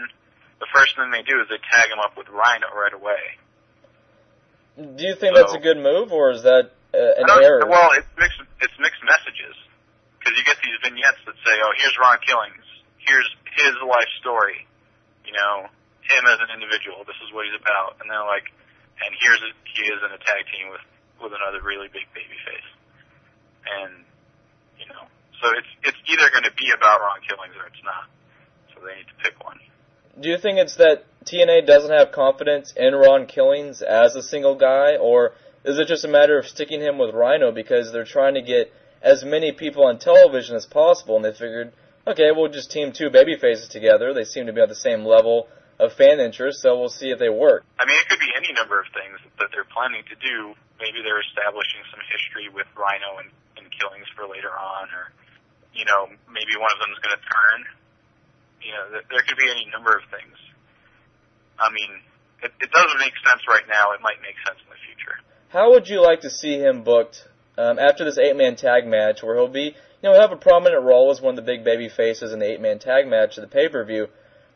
the 0.59 0.67
first 0.75 0.95
thing 0.95 1.11
they 1.11 1.23
do 1.23 1.39
is 1.41 1.47
they 1.47 1.59
tag 1.71 1.89
him 1.89 1.99
up 1.99 2.15
with 2.19 2.27
Rhino 2.27 2.67
right 2.75 2.93
away. 2.93 3.39
Do 4.79 5.03
you 5.03 5.15
think 5.15 5.35
so, 5.35 5.43
that's 5.43 5.55
a 5.55 5.63
good 5.63 5.79
move, 5.79 6.11
or 6.11 6.31
is 6.31 6.43
that 6.43 6.71
uh, 6.95 7.19
an 7.19 7.27
error? 7.43 7.67
Well, 7.67 7.91
it's 7.95 8.07
mixed. 8.15 8.39
It's 8.63 8.75
mixed 8.79 9.03
messages 9.03 9.55
because 10.19 10.39
you 10.39 10.43
get 10.47 10.55
these 10.63 10.75
vignettes 10.83 11.19
that 11.27 11.35
say, 11.43 11.55
"Oh, 11.59 11.71
here's 11.75 11.95
Ron 11.99 12.19
Killings. 12.23 12.63
Here's 12.99 13.27
his 13.59 13.75
life 13.83 14.07
story. 14.23 14.67
You 15.27 15.35
know, 15.35 15.67
him 16.03 16.23
as 16.31 16.39
an 16.39 16.51
individual. 16.55 17.03
This 17.03 17.19
is 17.23 17.31
what 17.35 17.43
he's 17.43 17.59
about." 17.59 17.99
And 17.99 18.07
then 18.07 18.23
like, 18.23 18.47
and 19.03 19.11
here's 19.19 19.43
a, 19.43 19.51
he 19.67 19.83
is 19.91 19.99
in 19.99 20.11
a 20.15 20.21
tag 20.23 20.47
team 20.47 20.71
with 20.71 20.83
with 21.19 21.35
another 21.35 21.59
really 21.59 21.91
big 21.91 22.07
baby 22.15 22.39
face. 22.47 22.69
And 23.67 24.07
you 24.79 24.87
know, 24.87 25.11
so 25.43 25.51
it's 25.59 25.71
it's 25.91 25.99
either 26.07 26.31
going 26.31 26.47
to 26.47 26.55
be 26.55 26.71
about 26.71 27.03
Ron 27.03 27.19
Killings 27.27 27.55
or 27.59 27.67
it's 27.67 27.83
not. 27.83 28.07
So 28.71 28.79
they 28.79 28.95
need 28.95 29.11
to 29.11 29.17
pick 29.19 29.35
one. 29.43 29.59
Do 30.19 30.27
you 30.27 30.37
think 30.37 30.57
it's 30.57 30.75
that 30.75 31.05
TNA 31.23 31.65
doesn't 31.65 31.91
have 31.91 32.11
confidence 32.11 32.73
in 32.75 32.93
Ron 32.93 33.25
Killings 33.25 33.81
as 33.81 34.15
a 34.15 34.23
single 34.23 34.55
guy, 34.55 34.97
or 34.97 35.31
is 35.63 35.79
it 35.79 35.87
just 35.87 36.03
a 36.03 36.09
matter 36.09 36.37
of 36.37 36.47
sticking 36.47 36.81
him 36.81 36.97
with 36.97 37.15
Rhino 37.15 37.51
because 37.51 37.91
they're 37.91 38.03
trying 38.03 38.33
to 38.33 38.41
get 38.41 38.73
as 39.01 39.23
many 39.23 39.51
people 39.51 39.85
on 39.85 39.97
television 39.97 40.55
as 40.55 40.65
possible, 40.65 41.15
and 41.15 41.23
they 41.23 41.31
figured, 41.31 41.71
okay, 42.05 42.31
we'll 42.35 42.51
just 42.51 42.71
team 42.71 42.91
two 42.91 43.09
baby 43.09 43.37
faces 43.39 43.69
together. 43.69 44.13
They 44.13 44.25
seem 44.25 44.47
to 44.47 44.53
be 44.53 44.59
at 44.59 44.67
the 44.67 44.75
same 44.75 45.05
level 45.05 45.47
of 45.79 45.93
fan 45.93 46.19
interest, 46.19 46.61
so 46.61 46.77
we'll 46.77 46.91
see 46.91 47.11
if 47.11 47.19
they 47.19 47.29
work. 47.29 47.63
I 47.79 47.85
mean, 47.85 47.95
it 47.95 48.09
could 48.09 48.19
be 48.19 48.31
any 48.35 48.51
number 48.51 48.79
of 48.79 48.87
things 48.91 49.19
that 49.39 49.47
they're 49.55 49.69
planning 49.71 50.03
to 50.11 50.15
do. 50.19 50.53
Maybe 50.79 50.99
they're 50.99 51.23
establishing 51.31 51.79
some 51.91 52.03
history 52.11 52.51
with 52.51 52.67
Rhino 52.75 53.23
and, 53.23 53.31
and 53.55 53.71
Killings 53.71 54.07
for 54.15 54.27
later 54.27 54.51
on, 54.51 54.91
or 54.91 55.15
you 55.71 55.85
know, 55.85 56.11
maybe 56.27 56.59
one 56.59 56.67
of 56.75 56.79
them 56.83 56.91
is 56.91 56.99
going 56.99 57.15
to 57.15 57.23
turn. 57.23 57.59
You 58.61 58.71
know, 58.71 58.99
there 59.09 59.23
could 59.27 59.37
be 59.37 59.49
any 59.49 59.65
number 59.71 59.95
of 59.95 60.03
things. 60.11 60.35
I 61.57 61.71
mean, 61.71 62.01
it, 62.43 62.51
it 62.61 62.71
doesn't 62.71 62.99
make 62.99 63.13
sense 63.27 63.43
right 63.47 63.67
now. 63.67 63.91
It 63.93 64.01
might 64.01 64.21
make 64.21 64.35
sense 64.45 64.59
in 64.63 64.69
the 64.69 64.79
future. 64.85 65.19
How 65.49 65.71
would 65.71 65.87
you 65.87 66.01
like 66.01 66.21
to 66.21 66.29
see 66.29 66.59
him 66.59 66.83
booked 66.83 67.27
um, 67.57 67.79
after 67.79 68.05
this 68.05 68.17
eight-man 68.17 68.55
tag 68.55 68.87
match, 68.87 69.23
where 69.23 69.35
he'll 69.35 69.47
be, 69.47 69.75
you 70.01 70.03
know, 70.03 70.19
have 70.19 70.31
a 70.31 70.37
prominent 70.37 70.83
role 70.83 71.11
as 71.11 71.21
one 71.21 71.31
of 71.31 71.35
the 71.35 71.51
big 71.51 71.63
baby 71.63 71.89
faces 71.89 72.31
in 72.31 72.39
the 72.39 72.49
eight-man 72.49 72.79
tag 72.79 73.07
match 73.07 73.37
of 73.37 73.41
the 73.41 73.47
pay-per-view? 73.47 74.07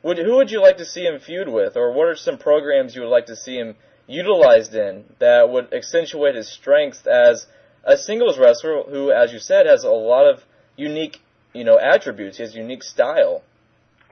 Would 0.04 0.18
who 0.18 0.36
would 0.36 0.52
you 0.52 0.62
like 0.62 0.78
to 0.78 0.86
see 0.86 1.06
him 1.06 1.20
feud 1.20 1.48
with, 1.48 1.78
or 1.78 1.92
what 1.94 2.08
are 2.08 2.16
some 2.16 2.38
programs 2.38 2.96
you 2.96 3.02
would 3.02 3.10
like 3.10 3.28
to 3.28 3.36
see 3.36 3.58
him 3.58 3.76
utilized 4.06 4.76
in 4.76 5.06
that 5.20 5.50
would 5.50 5.74
accentuate 5.74 6.36
his 6.36 6.50
strengths 6.52 7.08
as 7.08 7.48
a 7.86 7.98
singles 7.98 8.38
wrestler 8.38 8.84
who, 8.84 9.12
as 9.12 9.32
you 9.32 9.40
said, 9.40 9.66
has 9.66 9.84
a 9.84 9.90
lot 9.90 10.26
of 10.30 10.44
unique, 10.76 11.20
you 11.54 11.64
know, 11.64 11.80
attributes. 11.80 12.38
He 12.38 12.44
has 12.44 12.54
unique 12.54 12.84
style. 12.84 13.44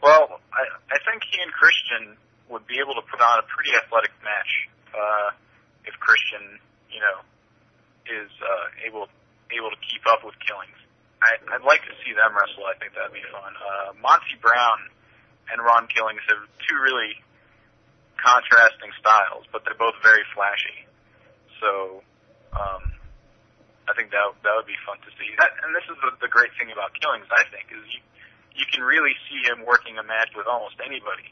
Well, 0.02 0.42
I, 0.50 0.64
I 0.90 0.98
think 1.06 1.22
he 1.30 1.38
and 1.42 1.54
Christian 1.54 2.18
would 2.50 2.66
be 2.66 2.82
able 2.82 2.98
to 2.98 3.06
put 3.06 3.22
on 3.22 3.40
a 3.40 3.46
pretty 3.46 3.72
athletic 3.78 4.12
match 4.26 4.52
uh, 4.92 5.30
if 5.86 5.94
Christian, 6.02 6.58
you 6.90 7.00
know, 7.00 7.22
is 8.10 8.30
uh, 8.42 8.66
able 8.86 9.08
able 9.54 9.70
to 9.70 9.80
keep 9.86 10.02
up 10.10 10.26
with 10.26 10.34
Killings. 10.42 10.78
I, 11.22 11.38
I'd 11.54 11.66
like 11.68 11.86
to 11.86 11.94
see 12.02 12.18
them 12.18 12.34
wrestle. 12.34 12.66
I 12.66 12.74
think 12.82 12.98
that'd 12.98 13.14
be 13.14 13.24
fun. 13.30 13.54
Uh, 13.54 13.94
Monty 14.02 14.42
Brown 14.42 14.90
and 15.54 15.62
Ron 15.62 15.86
Killings 15.86 16.24
have 16.34 16.42
two 16.66 16.78
really 16.82 17.14
contrasting 18.18 18.90
styles, 18.98 19.46
but 19.54 19.62
they're 19.68 19.78
both 19.78 19.98
very 20.02 20.24
flashy. 20.34 20.88
So 21.62 22.02
um, 22.58 22.90
I 23.86 23.94
think 23.94 24.10
that 24.16 24.24
that 24.42 24.54
would 24.58 24.66
be 24.66 24.80
fun 24.82 24.98
to 25.04 25.12
see. 25.20 25.30
That, 25.38 25.54
and 25.62 25.76
this 25.78 25.86
is 25.94 25.98
the, 26.02 26.26
the 26.26 26.32
great 26.32 26.56
thing 26.58 26.74
about 26.74 26.96
Killings, 26.98 27.30
I 27.30 27.46
think, 27.54 27.70
is 27.70 27.86
you 27.92 28.02
you 28.56 28.66
can 28.68 28.84
really 28.84 29.16
see 29.30 29.40
him 29.48 29.66
working 29.66 29.98
a 29.98 30.04
match 30.04 30.36
with 30.36 30.48
almost 30.48 30.76
anybody 30.84 31.32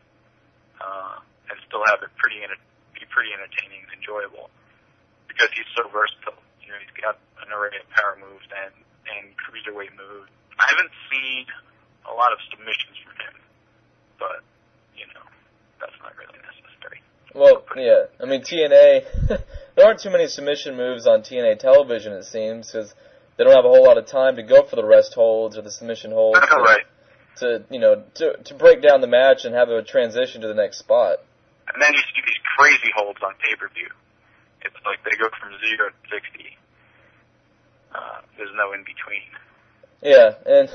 uh, 0.79 1.19
and 1.51 1.55
still 1.67 1.83
have 1.91 1.99
it 2.03 2.11
pretty 2.15 2.39
be 2.95 3.03
pretty 3.11 3.31
entertaining 3.35 3.83
and 3.87 3.91
enjoyable 3.99 4.49
because 5.27 5.51
he's 5.55 5.67
so 5.75 5.87
versatile. 5.91 6.39
You 6.63 6.71
know, 6.71 6.79
he's 6.79 6.95
got 6.99 7.19
an 7.43 7.51
array 7.51 7.75
of 7.79 7.87
power 7.91 8.19
moves 8.19 8.47
and 8.51 8.73
and 9.09 9.35
cruiserweight 9.35 9.95
moves. 9.95 10.31
I 10.59 10.65
haven't 10.69 10.93
seen 11.11 11.45
a 12.07 12.13
lot 12.13 12.31
of 12.31 12.39
submissions 12.51 12.97
from 13.03 13.15
him, 13.19 13.35
but 14.19 14.39
you 14.95 15.07
know, 15.11 15.25
that's 15.79 15.95
not 16.03 16.15
really 16.15 16.39
necessary. 16.39 16.99
Well, 17.35 17.63
yeah, 17.75 18.11
I 18.19 18.25
mean 18.27 18.41
TNA. 18.41 19.03
there 19.75 19.85
aren't 19.85 19.99
too 19.99 20.11
many 20.11 20.27
submission 20.27 20.75
moves 20.75 21.07
on 21.07 21.21
TNA 21.21 21.59
television, 21.59 22.13
it 22.13 22.23
seems, 22.23 22.71
because 22.71 22.93
they 23.37 23.43
don't 23.43 23.55
have 23.55 23.65
a 23.65 23.71
whole 23.71 23.85
lot 23.85 23.97
of 23.97 24.05
time 24.05 24.35
to 24.35 24.43
go 24.43 24.63
for 24.63 24.75
the 24.75 24.85
rest 24.85 25.13
holds 25.13 25.57
or 25.57 25.61
the 25.61 25.71
submission 25.71 26.11
holds. 26.11 26.39
right 26.51 26.85
to 27.37 27.63
you 27.69 27.79
know 27.79 28.03
to 28.15 28.37
to 28.37 28.53
break 28.53 28.81
down 28.81 29.01
the 29.01 29.07
match 29.07 29.45
and 29.45 29.55
have 29.55 29.69
a 29.69 29.83
transition 29.83 30.41
to 30.41 30.47
the 30.47 30.53
next 30.53 30.79
spot. 30.79 31.19
And 31.73 31.81
then 31.81 31.93
you 31.93 31.99
see 31.99 32.21
these 32.25 32.41
crazy 32.57 32.91
holds 32.95 33.19
on 33.23 33.33
pay 33.35 33.55
per 33.55 33.69
view. 33.69 33.89
It's 34.61 34.75
like 34.85 35.03
they 35.03 35.15
go 35.17 35.29
from 35.39 35.51
zero 35.59 35.89
to 35.89 35.95
sixty. 36.09 36.57
Uh, 37.93 38.21
there's 38.37 38.51
no 38.55 38.73
in 38.73 38.83
between. 38.83 39.29
Yeah, 40.01 40.33
and 40.45 40.69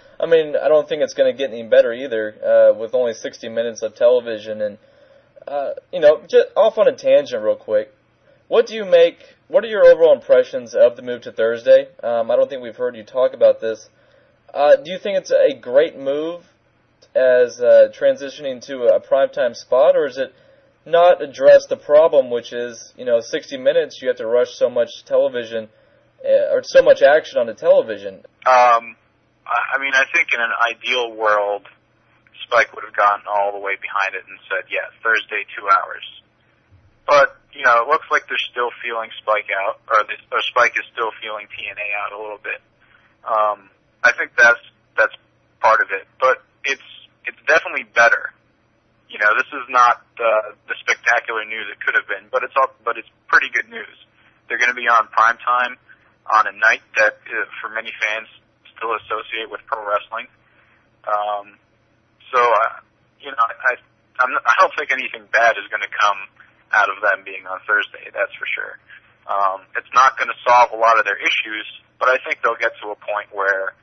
I 0.20 0.26
mean 0.26 0.56
I 0.56 0.68
don't 0.68 0.88
think 0.88 1.02
it's 1.02 1.14
going 1.14 1.32
to 1.32 1.36
get 1.36 1.50
any 1.50 1.62
better 1.62 1.92
either 1.92 2.34
uh, 2.44 2.78
with 2.78 2.94
only 2.94 3.14
60 3.14 3.48
minutes 3.48 3.82
of 3.82 3.94
television. 3.94 4.60
And 4.60 4.78
uh, 5.46 5.70
you 5.92 6.00
know, 6.00 6.22
just 6.28 6.48
off 6.56 6.78
on 6.78 6.88
a 6.88 6.96
tangent 6.96 7.42
real 7.42 7.56
quick. 7.56 7.92
What 8.48 8.66
do 8.66 8.74
you 8.74 8.84
make? 8.84 9.18
What 9.48 9.64
are 9.64 9.68
your 9.68 9.84
overall 9.84 10.14
impressions 10.14 10.74
of 10.74 10.96
the 10.96 11.02
move 11.02 11.22
to 11.22 11.32
Thursday? 11.32 11.88
Um, 12.02 12.30
I 12.30 12.36
don't 12.36 12.48
think 12.48 12.62
we've 12.62 12.76
heard 12.76 12.96
you 12.96 13.02
talk 13.02 13.32
about 13.32 13.60
this. 13.60 13.88
Uh, 14.56 14.74
do 14.76 14.90
you 14.90 14.96
think 14.98 15.18
it's 15.18 15.30
a 15.30 15.52
great 15.52 15.98
move 15.98 16.40
as 17.14 17.60
uh, 17.60 17.92
transitioning 17.92 18.58
to 18.64 18.88
a 18.88 18.98
primetime 18.98 19.54
spot, 19.54 19.94
or 19.94 20.06
is 20.06 20.16
it 20.16 20.32
not 20.86 21.20
address 21.20 21.66
the 21.68 21.76
problem, 21.76 22.30
which 22.30 22.54
is 22.54 22.94
you 22.96 23.04
know 23.04 23.20
60 23.20 23.58
minutes 23.58 24.00
you 24.00 24.08
have 24.08 24.16
to 24.16 24.26
rush 24.26 24.56
so 24.56 24.70
much 24.70 25.04
television 25.04 25.68
uh, 26.24 26.56
or 26.56 26.62
so 26.64 26.80
much 26.80 27.02
action 27.02 27.36
on 27.36 27.46
the 27.46 27.52
television? 27.52 28.24
Um, 28.48 28.96
I 29.44 29.76
mean, 29.76 29.92
I 29.92 30.08
think 30.08 30.32
in 30.32 30.40
an 30.40 30.54
ideal 30.72 31.12
world, 31.12 31.68
Spike 32.48 32.72
would 32.72 32.84
have 32.88 32.96
gotten 32.96 33.26
all 33.28 33.52
the 33.52 33.60
way 33.60 33.76
behind 33.76 34.16
it 34.16 34.24
and 34.24 34.40
said, 34.48 34.72
"Yeah, 34.72 34.88
Thursday, 35.04 35.44
two 35.52 35.68
hours." 35.68 36.06
But 37.04 37.36
you 37.52 37.60
know, 37.60 37.84
it 37.84 37.88
looks 37.88 38.06
like 38.10 38.24
they're 38.26 38.48
still 38.50 38.72
feeling 38.80 39.10
Spike 39.20 39.52
out, 39.52 39.84
or, 39.84 40.00
the, 40.08 40.16
or 40.32 40.40
Spike 40.48 40.80
is 40.80 40.88
still 40.96 41.12
feeling 41.20 41.44
TNA 41.44 41.92
out 42.00 42.16
a 42.16 42.18
little 42.18 42.40
bit. 42.40 42.60
Um, 43.20 43.68
I 44.06 44.14
think 44.14 44.30
that's 44.38 44.62
that's 44.94 45.16
part 45.58 45.82
of 45.82 45.90
it, 45.90 46.06
but 46.22 46.46
it's 46.62 46.86
it's 47.26 47.42
definitely 47.50 47.90
better. 47.90 48.30
You 49.10 49.18
know, 49.18 49.34
this 49.34 49.50
is 49.50 49.66
not 49.66 50.06
the 50.14 50.54
the 50.70 50.78
spectacular 50.78 51.42
news 51.42 51.66
it 51.74 51.82
could 51.82 51.98
have 51.98 52.06
been, 52.06 52.30
but 52.30 52.46
it's 52.46 52.54
all 52.54 52.70
but 52.86 52.94
it's 52.94 53.10
pretty 53.26 53.50
good 53.50 53.66
news. 53.66 53.96
They're 54.46 54.62
going 54.62 54.70
to 54.70 54.78
be 54.78 54.86
on 54.86 55.10
prime 55.10 55.42
time 55.42 55.74
on 56.30 56.46
a 56.46 56.54
night 56.54 56.86
that 56.94 57.18
uh, 57.26 57.50
for 57.58 57.74
many 57.74 57.90
fans 57.98 58.30
still 58.78 58.94
associate 58.94 59.50
with 59.50 59.58
pro 59.66 59.82
wrestling. 59.82 60.30
Um, 61.02 61.58
so 62.30 62.38
uh, 62.38 62.78
you 63.18 63.34
know, 63.34 63.42
I 63.42 63.74
I'm, 64.22 64.30
I 64.38 64.54
don't 64.62 64.74
think 64.78 64.94
anything 64.94 65.26
bad 65.34 65.58
is 65.58 65.66
going 65.66 65.82
to 65.82 65.90
come 65.90 66.30
out 66.70 66.88
of 66.94 67.02
them 67.02 67.26
being 67.26 67.42
on 67.50 67.58
Thursday. 67.66 68.06
That's 68.14 68.32
for 68.38 68.46
sure. 68.46 68.78
Um, 69.26 69.66
it's 69.74 69.90
not 69.90 70.14
going 70.14 70.30
to 70.30 70.38
solve 70.46 70.70
a 70.70 70.78
lot 70.78 70.98
of 70.98 71.04
their 71.04 71.18
issues, 71.18 71.66
but 71.98 72.06
I 72.08 72.22
think 72.22 72.38
they'll 72.42 72.58
get 72.58 72.70
to 72.82 72.94
a 72.94 72.98
point 72.98 73.34
where 73.34 73.74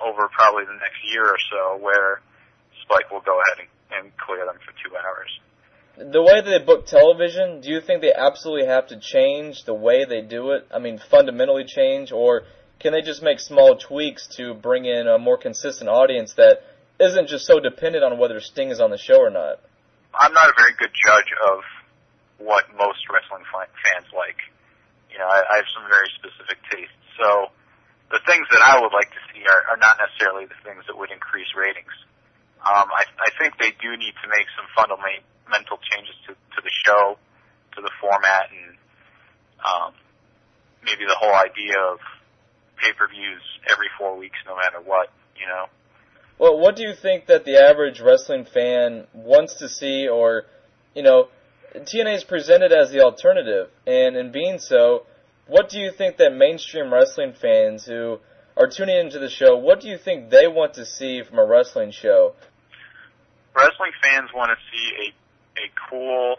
over 0.00 0.28
probably 0.28 0.64
the 0.64 0.78
next 0.78 1.00
year 1.04 1.24
or 1.24 1.38
so 1.50 1.78
where 1.82 2.20
Spike 2.82 3.10
will 3.10 3.20
go 3.20 3.40
ahead 3.40 3.66
and, 3.66 4.04
and 4.04 4.16
clear 4.16 4.44
them 4.44 4.56
for 4.64 4.72
two 4.82 4.94
hours. 4.96 5.30
The 5.96 6.20
way 6.20 6.42
they 6.44 6.62
book 6.62 6.86
television, 6.86 7.62
do 7.62 7.70
you 7.70 7.80
think 7.80 8.02
they 8.02 8.12
absolutely 8.12 8.66
have 8.66 8.88
to 8.88 9.00
change 9.00 9.64
the 9.64 9.72
way 9.72 10.04
they 10.04 10.20
do 10.20 10.50
it? 10.50 10.68
I 10.72 10.78
mean, 10.78 11.00
fundamentally 11.10 11.64
change, 11.64 12.12
or 12.12 12.42
can 12.78 12.92
they 12.92 13.00
just 13.00 13.22
make 13.22 13.40
small 13.40 13.76
tweaks 13.76 14.28
to 14.36 14.52
bring 14.52 14.84
in 14.84 15.08
a 15.08 15.16
more 15.16 15.38
consistent 15.38 15.88
audience 15.88 16.34
that 16.34 16.60
isn't 17.00 17.28
just 17.28 17.46
so 17.46 17.60
dependent 17.60 18.04
on 18.04 18.18
whether 18.18 18.40
Sting 18.40 18.68
is 18.68 18.80
on 18.80 18.90
the 18.90 18.98
show 18.98 19.16
or 19.16 19.30
not? 19.30 19.60
I'm 20.12 20.32
not 20.32 20.48
a 20.48 20.54
very 20.56 20.72
good 20.78 20.92
judge 20.92 21.32
of 21.48 21.60
what 22.38 22.64
most 22.76 23.00
wrestling 23.08 23.44
fans 23.52 24.06
like. 24.12 24.36
You 25.10 25.18
know, 25.18 25.26
I, 25.28 25.40
I 25.48 25.56
have 25.56 25.68
some 25.72 25.88
very 25.88 26.08
specific 26.20 26.58
tastes, 26.70 26.92
so 27.16 27.48
things 28.36 28.48
that 28.52 28.60
I 28.60 28.76
would 28.76 28.92
like 28.92 29.08
to 29.08 29.22
see 29.32 29.40
are, 29.48 29.72
are 29.72 29.80
not 29.80 29.96
necessarily 29.96 30.44
the 30.44 30.60
things 30.60 30.84
that 30.92 30.96
would 30.96 31.08
increase 31.08 31.48
ratings. 31.56 31.92
Um, 32.60 32.92
I, 32.92 33.08
I 33.16 33.30
think 33.40 33.56
they 33.56 33.72
do 33.80 33.96
need 33.96 34.12
to 34.20 34.28
make 34.28 34.44
some 34.52 34.68
fundamental 34.76 35.80
changes 35.80 36.12
to, 36.28 36.36
to 36.36 36.60
the 36.60 36.74
show, 36.84 37.16
to 37.76 37.80
the 37.80 37.90
format, 37.96 38.52
and 38.52 38.76
um, 39.64 39.90
maybe 40.84 41.08
the 41.08 41.16
whole 41.16 41.32
idea 41.32 41.80
of 41.80 41.96
pay-per-views 42.76 43.42
every 43.72 43.88
four 43.96 44.18
weeks, 44.20 44.36
no 44.44 44.56
matter 44.56 44.84
what. 44.84 45.08
You 45.40 45.46
know. 45.48 45.64
Well, 46.38 46.58
what 46.60 46.76
do 46.76 46.82
you 46.82 46.92
think 46.92 47.26
that 47.26 47.44
the 47.44 47.56
average 47.56 48.00
wrestling 48.00 48.44
fan 48.44 49.06
wants 49.14 49.56
to 49.56 49.68
see, 49.68 50.08
or 50.08 50.44
you 50.94 51.02
know, 51.02 51.28
TNA 51.74 52.16
is 52.16 52.24
presented 52.24 52.72
as 52.72 52.90
the 52.90 53.00
alternative, 53.00 53.70
and 53.86 54.16
in 54.16 54.32
being 54.32 54.58
so, 54.58 55.06
what 55.46 55.68
do 55.68 55.78
you 55.78 55.90
think 55.90 56.16
that 56.18 56.34
mainstream 56.34 56.92
wrestling 56.92 57.34
fans 57.40 57.84
who 57.84 58.18
are 58.56 58.66
tuning 58.66 58.96
into 58.96 59.18
the 59.18 59.28
show, 59.28 59.56
what 59.56 59.80
do 59.80 59.88
you 59.88 59.98
think 59.98 60.30
they 60.30 60.46
want 60.48 60.74
to 60.74 60.84
see 60.84 61.22
from 61.22 61.38
a 61.38 61.44
wrestling 61.44 61.90
show? 61.90 62.34
Wrestling 63.54 63.92
fans 64.02 64.30
want 64.34 64.50
to 64.50 64.56
see 64.70 64.92
a 65.06 65.14
a 65.56 65.72
cool, 65.88 66.36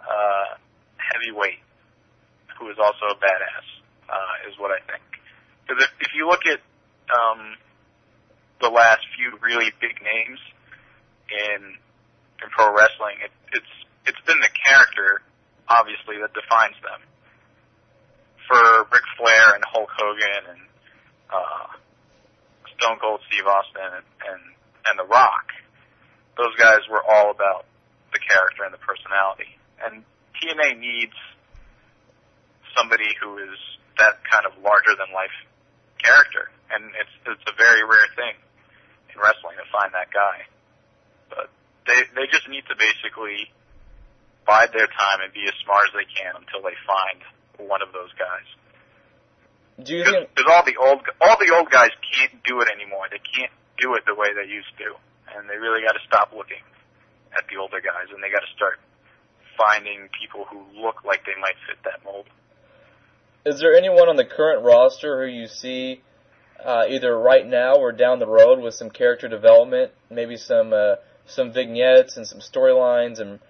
uh, 0.00 0.58
heavyweight 0.98 1.62
who 2.58 2.68
is 2.68 2.76
also 2.78 3.06
a 3.06 3.14
badass. 3.14 3.66
Uh, 4.04 4.50
is 4.50 4.58
what 4.58 4.70
I 4.70 4.84
think. 4.84 5.02
Because 5.64 5.82
if, 5.84 5.90
if 6.06 6.10
you 6.14 6.28
look 6.28 6.44
at 6.44 6.60
um, 7.08 7.56
the 8.60 8.68
last 8.68 9.00
few 9.16 9.32
really 9.40 9.72
big 9.80 9.96
names 10.02 10.38
in 11.32 11.80
in 12.44 12.46
pro 12.50 12.68
wrestling, 12.74 13.16
it, 13.24 13.32
it's 13.56 13.72
it's 14.04 14.20
been 14.26 14.38
the 14.40 14.52
character, 14.52 15.22
obviously, 15.68 16.20
that 16.20 16.36
defines 16.36 16.76
them. 16.84 17.00
For 18.54 18.86
Ric 18.86 19.02
Flair 19.18 19.58
and 19.58 19.64
Hulk 19.66 19.90
Hogan 19.90 20.46
and 20.46 20.62
uh, 21.26 21.74
Stone 22.78 23.02
Cold 23.02 23.18
Steve 23.26 23.50
Austin 23.50 23.82
and, 23.98 24.06
and 24.30 24.42
and 24.86 24.94
The 24.94 25.10
Rock, 25.10 25.50
those 26.38 26.54
guys 26.54 26.86
were 26.86 27.02
all 27.02 27.34
about 27.34 27.66
the 28.14 28.22
character 28.22 28.62
and 28.62 28.70
the 28.70 28.78
personality. 28.78 29.58
And 29.82 30.06
TNA 30.38 30.78
needs 30.78 31.18
somebody 32.78 33.10
who 33.18 33.42
is 33.42 33.58
that 33.98 34.22
kind 34.30 34.46
of 34.46 34.54
larger 34.62 34.94
than 35.02 35.10
life 35.10 35.34
character, 35.98 36.46
and 36.70 36.94
it's 36.94 37.14
it's 37.26 37.46
a 37.50 37.58
very 37.58 37.82
rare 37.82 38.06
thing 38.14 38.38
in 39.10 39.18
wrestling 39.18 39.58
to 39.58 39.66
find 39.74 39.90
that 39.98 40.14
guy. 40.14 40.46
But 41.26 41.50
they 41.90 42.06
they 42.14 42.30
just 42.30 42.46
need 42.46 42.62
to 42.70 42.78
basically 42.78 43.50
bide 44.46 44.70
their 44.70 44.86
time 44.86 45.26
and 45.26 45.34
be 45.34 45.42
as 45.42 45.58
smart 45.66 45.90
as 45.90 45.98
they 45.98 46.06
can 46.06 46.38
until 46.38 46.62
they 46.62 46.78
find 46.86 47.18
one 47.58 47.82
of 47.82 47.92
those 47.92 48.12
guys. 48.18 48.46
Do 49.82 49.96
you 49.96 50.04
think? 50.04 50.30
Because 50.34 50.50
all 50.50 50.64
the 50.64 50.76
old 50.78 51.02
all 51.20 51.36
the 51.38 51.52
old 51.54 51.70
guys 51.70 51.90
can't 52.14 52.42
do 52.44 52.60
it 52.60 52.68
anymore. 52.70 53.06
They 53.10 53.18
can't 53.18 53.52
do 53.78 53.94
it 53.94 54.04
the 54.06 54.14
way 54.14 54.28
they 54.30 54.48
used 54.48 54.70
to, 54.78 54.94
and 55.34 55.50
they 55.50 55.56
really 55.56 55.82
got 55.82 55.92
to 55.92 56.02
stop 56.06 56.32
looking 56.34 56.62
at 57.36 57.44
the 57.50 57.58
older 57.58 57.80
guys, 57.80 58.14
and 58.14 58.22
they 58.22 58.30
got 58.30 58.46
to 58.46 58.52
start 58.54 58.78
finding 59.58 60.08
people 60.20 60.46
who 60.50 60.62
look 60.80 61.04
like 61.04 61.26
they 61.26 61.38
might 61.40 61.58
fit 61.66 61.78
that 61.84 62.04
mold. 62.04 62.26
Is 63.44 63.60
there 63.60 63.74
anyone 63.74 64.08
on 64.08 64.16
the 64.16 64.24
current 64.24 64.64
roster 64.64 65.26
who 65.26 65.30
you 65.30 65.46
see 65.48 66.02
uh, 66.64 66.84
either 66.88 67.18
right 67.18 67.46
now 67.46 67.74
or 67.74 67.92
down 67.92 68.18
the 68.18 68.26
road 68.26 68.60
with 68.60 68.74
some 68.74 68.90
character 68.90 69.28
development, 69.28 69.92
maybe 70.10 70.36
some 70.36 70.72
uh, 70.72 70.96
some 71.26 71.52
vignettes 71.52 72.16
and 72.16 72.26
some 72.26 72.38
storylines 72.38 73.20
and 73.20 73.40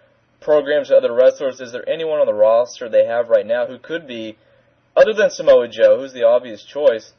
programs 0.45 0.89
to 0.89 0.97
other 0.97 1.13
wrestlers? 1.13 1.61
Is 1.61 1.73
there 1.73 1.89
anyone 1.89 2.21
on 2.21 2.27
the 2.27 2.35
roster 2.35 2.89
they 2.89 3.07
have 3.07 3.29
right 3.29 3.47
now 3.47 3.67
who 3.67 3.79
could 3.79 4.07
be, 4.07 4.37
other 4.95 5.15
than 5.15 5.31
Samoa 5.31 5.67
Joe, 5.69 5.99
who's 5.99 6.13
the 6.13 6.25
obvious 6.25 6.65
choice? 6.65 7.13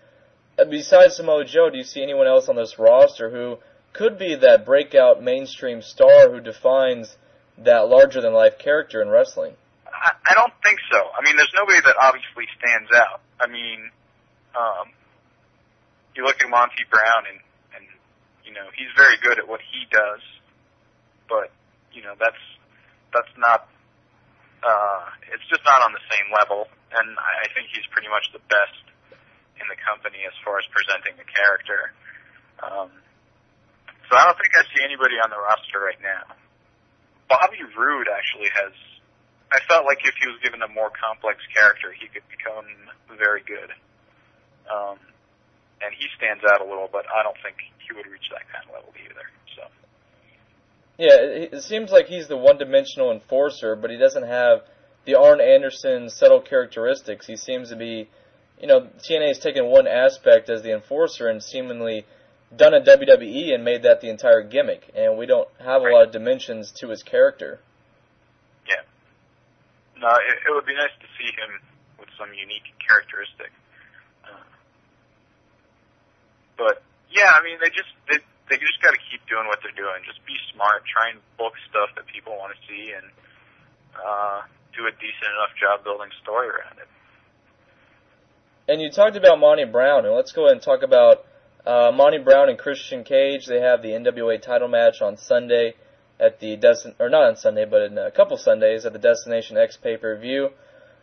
Uh, 0.58 0.66
besides 0.66 1.18
Samoa 1.18 1.44
Joe, 1.44 1.70
do 1.70 1.78
you 1.78 1.84
see 1.84 2.04
anyone 2.04 2.28
else 2.28 2.48
on 2.48 2.56
this 2.56 2.80
roster 2.80 3.30
who 3.30 3.58
could 3.92 4.18
be 4.18 4.36
that 4.36 4.66
breakout 4.66 5.22
mainstream 5.22 5.82
star 5.82 6.32
who 6.32 6.40
defines 6.40 7.18
that 7.58 7.88
larger 7.90 8.22
than 8.22 8.34
life 8.34 8.58
character 8.60 9.02
in 9.02 9.10
wrestling? 9.10 9.54
I, 9.88 10.12
I 10.30 10.34
don't 10.34 10.54
think 10.64 10.80
so. 10.92 11.00
I 11.00 11.24
mean, 11.26 11.36
there's 11.36 11.54
nobody 11.56 11.80
that 11.82 11.96
obviously 12.00 12.46
stands 12.60 12.92
out. 12.94 13.22
I 13.40 13.48
mean, 13.48 13.90
um, 14.56 14.92
you 16.16 16.24
look 16.24 16.42
at 16.42 16.50
Monty 16.50 16.84
Brown 16.90 17.28
and, 17.32 17.40
and, 17.76 17.86
you 18.46 18.54
know, 18.54 18.68
he's 18.78 18.92
very 18.96 19.18
good 19.22 19.40
at 19.40 19.48
what 19.48 19.60
he 19.60 19.88
does, 19.92 20.22
but, 21.28 21.52
you 21.92 22.04
know, 22.04 22.14
that's, 22.20 22.40
that's 23.16 23.32
not, 23.40 23.72
uh, 24.60 25.08
it's 25.32 25.48
just 25.48 25.64
not 25.64 25.80
on 25.80 25.96
the 25.96 26.04
same 26.12 26.28
level, 26.36 26.68
and 26.92 27.16
I, 27.16 27.48
think 27.56 27.72
he's 27.72 27.88
pretty 27.96 28.12
much 28.12 28.28
the 28.36 28.44
best 28.52 28.84
in 29.56 29.66
the 29.72 29.80
company 29.80 30.20
as 30.28 30.36
far 30.44 30.60
as 30.60 30.68
presenting 30.68 31.16
the 31.16 31.24
character. 31.24 31.96
Um, 32.60 32.92
so 34.12 34.12
I 34.20 34.28
don't 34.28 34.36
think 34.36 34.52
I 34.60 34.68
see 34.76 34.84
anybody 34.84 35.16
on 35.24 35.32
the 35.32 35.40
roster 35.40 35.80
right 35.80 36.00
now. 36.04 36.36
Bobby 37.32 37.64
Roode 37.74 38.12
actually 38.12 38.52
has 38.54 38.76
I 39.56 39.64
felt 39.72 39.86
like 39.86 40.02
if 40.04 40.16
he 40.20 40.28
was 40.28 40.36
given 40.42 40.62
a 40.62 40.68
more 40.68 40.92
complex 40.92 41.40
character, 41.54 41.94
he 41.94 42.12
could 42.12 42.26
become 42.28 42.66
very 43.16 43.40
good. 43.46 43.72
Um, 44.68 45.00
and 45.80 45.94
he 45.94 46.12
stands 46.18 46.44
out 46.44 46.60
a 46.60 46.68
little, 46.68 46.90
but 46.92 47.06
I 47.08 47.22
don't 47.22 47.38
think 47.46 47.62
he 47.86 47.94
would 47.94 48.10
reach 48.10 48.26
that 48.34 48.44
kind 48.50 48.66
of 48.66 48.74
level 48.74 48.92
either. 48.98 49.28
Yeah, 50.98 51.16
it, 51.16 51.54
it 51.54 51.64
seems 51.64 51.92
like 51.92 52.08
he's 52.08 52.28
the 52.28 52.38
one-dimensional 52.38 53.12
enforcer, 53.12 53.76
but 53.76 53.92
he 53.92 53.98
doesn't 53.98 54.28
have 54.28 54.62
the 55.06 55.16
Arn 55.16 55.42
Anderson 55.42 56.10
subtle 56.10 56.42
characteristics. 56.42 57.28
He 57.28 57.36
seems 57.36 57.70
to 57.70 57.76
be, 57.76 58.10
you 58.60 58.68
know, 58.68 58.88
TNA 59.08 59.28
has 59.30 59.40
taken 59.40 59.66
one 59.66 59.88
aspect 59.88 60.50
as 60.50 60.64
the 60.64 60.74
enforcer 60.74 61.28
and 61.28 61.44
seemingly 61.44 62.06
done 62.56 62.74
a 62.74 62.82
WWE 62.82 63.54
and 63.54 63.64
made 63.64 63.84
that 63.84 64.02
the 64.02 64.10
entire 64.10 64.42
gimmick, 64.42 64.90
and 64.96 65.18
we 65.18 65.26
don't 65.26 65.50
have 65.60 65.82
a 65.82 65.90
lot 65.90 66.08
of 66.08 66.12
dimensions 66.12 66.72
to 66.80 66.90
his 66.90 67.04
character. 67.04 67.60
Yeah. 68.68 68.82
No, 70.00 70.08
it, 70.08 70.38
it 70.48 70.54
would 70.54 70.66
be 70.66 70.74
nice 70.74 70.96
to 71.02 71.08
see 71.18 71.32
him 71.32 71.60
with 72.00 72.10
some 72.18 72.30
unique 72.34 72.72
characteristic. 72.88 73.52
Uh, 74.24 74.44
but 76.58 76.82
yeah, 77.12 77.32
I 77.34 77.44
mean, 77.44 77.58
they 77.60 77.70
just 77.70 77.90
they 78.08 78.20
they 78.50 78.58
just 78.58 78.78
got 78.82 78.92
to 78.92 79.02
keep 79.10 79.26
doing 79.26 79.48
what 79.48 79.60
they're 79.64 79.76
doing. 79.76 80.06
Just 80.06 80.22
be 80.26 80.38
smart. 80.54 80.86
Try 80.86 81.18
and 81.18 81.20
book 81.38 81.54
stuff 81.70 81.90
that 81.98 82.06
people 82.06 82.38
want 82.38 82.54
to 82.54 82.60
see, 82.70 82.94
and 82.94 83.08
uh, 83.98 84.46
do 84.76 84.86
a 84.86 84.94
decent 84.94 85.32
enough 85.34 85.54
job 85.58 85.84
building 85.84 86.10
story 86.22 86.50
around 86.50 86.78
it. 86.78 86.90
And 88.68 88.82
you 88.82 88.90
talked 88.90 89.16
about 89.16 89.40
Monty 89.40 89.66
Brown, 89.66 90.06
and 90.06 90.16
let's 90.16 90.32
go 90.32 90.46
ahead 90.46 90.58
and 90.58 90.62
talk 90.62 90.82
about 90.82 91.26
uh, 91.66 91.92
Monty 91.94 92.18
Brown 92.18 92.50
and 92.50 92.58
Christian 92.58 93.04
Cage. 93.04 93.46
They 93.46 93.62
have 93.62 93.82
the 93.82 93.90
NWA 93.90 94.42
title 94.42 94.68
match 94.68 95.02
on 95.02 95.18
Sunday 95.18 95.76
at 96.20 96.40
the 96.40 96.56
Destin 96.56 96.96
or 97.00 97.10
not 97.10 97.24
on 97.24 97.36
Sunday, 97.36 97.66
but 97.66 97.82
in 97.84 97.98
a 97.98 98.12
couple 98.12 98.38
Sundays 98.38 98.86
at 98.86 98.94
the 98.94 99.00
Destination 99.00 99.58
X 99.58 99.78
pay 99.78 99.98
per 99.98 100.18
view. 100.18 100.50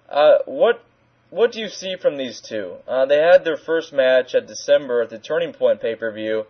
Uh, 0.09 0.38
what 0.46 0.83
what 1.31 1.52
do 1.52 1.61
you 1.61 1.68
see 1.68 1.96
from 1.96 2.16
these 2.16 2.40
two? 2.40 2.74
Uh, 2.87 3.07
they 3.07 3.18
had 3.18 3.44
their 3.44 3.57
first 3.57 3.92
match 3.92 4.35
at 4.35 4.46
December 4.46 5.02
at 5.02 5.11
the 5.11 5.18
Turning 5.18 5.52
Point 5.52 5.81
pay 5.81 5.94
per 5.94 6.12
view. 6.12 6.44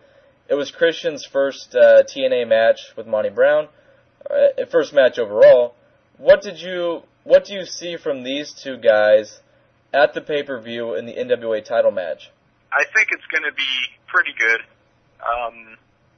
It 0.49 0.55
was 0.55 0.71
Christian's 0.71 1.25
first 1.25 1.73
uh, 1.73 2.03
TNA 2.03 2.47
match 2.47 2.93
with 2.97 3.07
Monty 3.07 3.29
Brown, 3.29 3.69
uh, 4.29 4.65
first 4.69 4.93
match 4.93 5.17
overall. 5.17 5.75
What 6.17 6.41
did 6.41 6.59
you 6.59 7.03
what 7.23 7.45
do 7.45 7.53
you 7.53 7.65
see 7.65 7.95
from 7.95 8.23
these 8.23 8.51
two 8.51 8.77
guys 8.77 9.39
at 9.93 10.13
the 10.13 10.21
pay 10.21 10.43
per 10.43 10.59
view 10.59 10.95
in 10.95 11.05
the 11.05 11.13
NWA 11.13 11.63
title 11.63 11.91
match? 11.91 12.29
I 12.71 12.83
think 12.83 13.07
it's 13.11 13.25
going 13.31 13.47
to 13.47 13.55
be 13.55 13.73
pretty 14.07 14.35
good. 14.37 14.61
Um, 15.23 15.77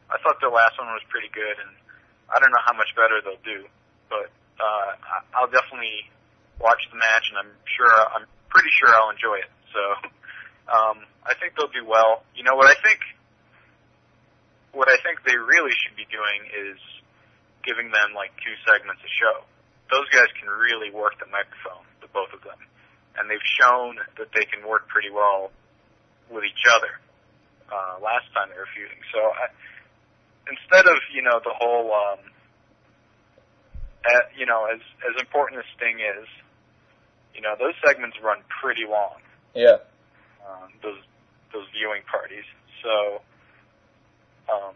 I 0.09 0.17
thought 0.23 0.41
the 0.41 0.49
last 0.49 0.73
one 0.79 0.87
was 0.89 1.05
pretty 1.09 1.29
good, 1.29 1.61
and 1.61 1.75
I 2.33 2.39
don't 2.39 2.49
know 2.49 2.65
how 2.65 2.73
much 2.73 2.89
better 2.97 3.21
they'll 3.21 3.45
do, 3.45 3.69
but 4.09 4.33
uh, 4.57 4.89
I'll 5.37 5.51
definitely 5.51 6.09
watch 6.57 6.81
the 6.89 6.97
match, 6.97 7.29
and 7.29 7.37
I'm 7.37 7.53
sure 7.69 7.91
I'm 8.15 8.25
pretty 8.49 8.73
sure 8.73 8.89
I'll 8.89 9.13
enjoy 9.13 9.45
it. 9.45 9.51
So 9.69 9.81
um, 10.73 10.97
I 11.21 11.37
think 11.37 11.53
they'll 11.53 11.69
do 11.69 11.85
well. 11.85 12.25
You 12.33 12.41
know 12.41 12.55
what 12.55 12.65
I 12.65 12.77
think? 12.81 12.97
What 14.75 14.91
I 14.91 14.99
think 14.99 15.23
they 15.23 15.39
really 15.39 15.71
should 15.71 15.95
be 15.95 16.03
doing 16.11 16.51
is 16.51 16.75
giving 17.63 17.95
them 17.95 18.11
like 18.11 18.35
two 18.43 18.53
segments 18.67 18.99
a 18.99 19.11
show. 19.15 19.47
Those 19.87 20.11
guys 20.11 20.27
can 20.35 20.51
really 20.51 20.91
work 20.91 21.15
the 21.15 21.31
microphone, 21.31 21.87
the 22.03 22.11
both 22.11 22.35
of 22.35 22.43
them, 22.43 22.59
and 23.15 23.31
they've 23.31 23.47
shown 23.55 23.95
that 24.19 24.35
they 24.35 24.43
can 24.43 24.67
work 24.67 24.91
pretty 24.91 25.09
well 25.09 25.55
with 26.27 26.43
each 26.43 26.67
other. 26.67 26.99
Uh, 27.71 28.03
last 28.03 28.27
time 28.35 28.51
they 28.51 28.59
were 28.59 28.69
feuding, 28.75 28.99
so 29.15 29.31
I, 29.31 29.49
instead 30.51 30.85
of 30.85 31.01
you 31.09 31.23
know 31.23 31.41
the 31.41 31.55
whole 31.55 31.89
um, 31.95 32.19
uh, 34.05 34.25
you 34.37 34.45
know 34.45 34.67
as 34.69 34.83
as 35.07 35.15
important 35.17 35.63
as 35.63 35.67
Sting 35.79 35.97
is, 35.97 36.27
you 37.33 37.41
know 37.41 37.55
those 37.57 37.73
segments 37.81 38.17
run 38.21 38.43
pretty 38.61 38.85
long. 38.85 39.17
Yeah. 39.55 39.81
Um, 40.45 40.69
those 40.83 41.01
those 41.53 41.65
viewing 41.73 42.03
parties. 42.05 42.45
So 42.83 43.23
um, 44.51 44.73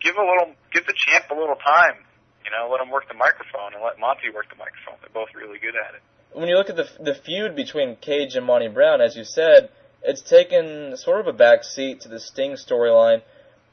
give 0.00 0.16
a 0.16 0.22
little 0.22 0.54
give 0.72 0.86
the 0.86 0.94
champ 0.96 1.26
a 1.30 1.34
little 1.34 1.56
time. 1.56 1.96
You 2.44 2.50
know, 2.50 2.68
let 2.70 2.80
him 2.80 2.90
work 2.90 3.08
the 3.08 3.14
microphone 3.14 3.72
and 3.72 3.82
let 3.82 3.98
Monty 3.98 4.28
work 4.34 4.50
the 4.50 4.56
microphone. 4.56 4.94
They're 5.00 5.14
both 5.14 5.34
really 5.34 5.58
good 5.58 5.74
at 5.74 5.94
it. 5.94 6.02
When 6.32 6.48
you 6.48 6.56
look 6.56 6.70
at 6.70 6.76
the 6.76 6.88
the 7.00 7.14
feud 7.14 7.56
between 7.56 7.96
Cage 7.96 8.36
and 8.36 8.44
Monty 8.44 8.68
Brown, 8.68 9.00
as 9.00 9.16
you 9.16 9.24
said, 9.24 9.70
it's 10.02 10.22
taken 10.22 10.96
sort 10.96 11.20
of 11.20 11.26
a 11.26 11.32
back 11.32 11.64
seat 11.64 12.00
to 12.02 12.08
the 12.08 12.20
Sting 12.20 12.52
storyline 12.52 13.22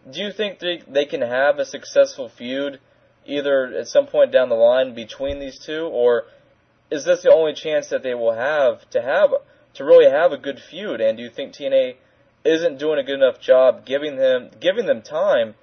do 0.09 0.21
you 0.21 0.31
think 0.31 0.59
they 0.59 0.81
they 0.87 1.05
can 1.05 1.21
have 1.21 1.59
a 1.59 1.65
successful 1.65 2.29
feud 2.29 2.79
either 3.25 3.67
at 3.67 3.87
some 3.87 4.07
point 4.07 4.31
down 4.31 4.49
the 4.49 4.55
line 4.55 4.95
between 4.95 5.39
these 5.39 5.59
two, 5.59 5.85
or 5.85 6.25
is 6.89 7.05
this 7.05 7.21
the 7.21 7.31
only 7.31 7.53
chance 7.53 7.89
that 7.89 8.01
they 8.01 8.15
will 8.15 8.33
have 8.33 8.89
to 8.89 9.01
have 9.01 9.29
to 9.75 9.83
really 9.83 10.09
have 10.09 10.31
a 10.31 10.37
good 10.37 10.59
feud? 10.59 10.99
And 11.01 11.17
do 11.17 11.23
you 11.23 11.29
think 11.29 11.53
TNA 11.53 11.95
isn't 12.43 12.79
doing 12.79 12.99
a 12.99 13.03
good 13.03 13.15
enough 13.15 13.39
job 13.39 13.85
giving 13.85 14.15
them 14.15 14.49
giving 14.59 14.85
them 14.85 15.01
time 15.01 15.53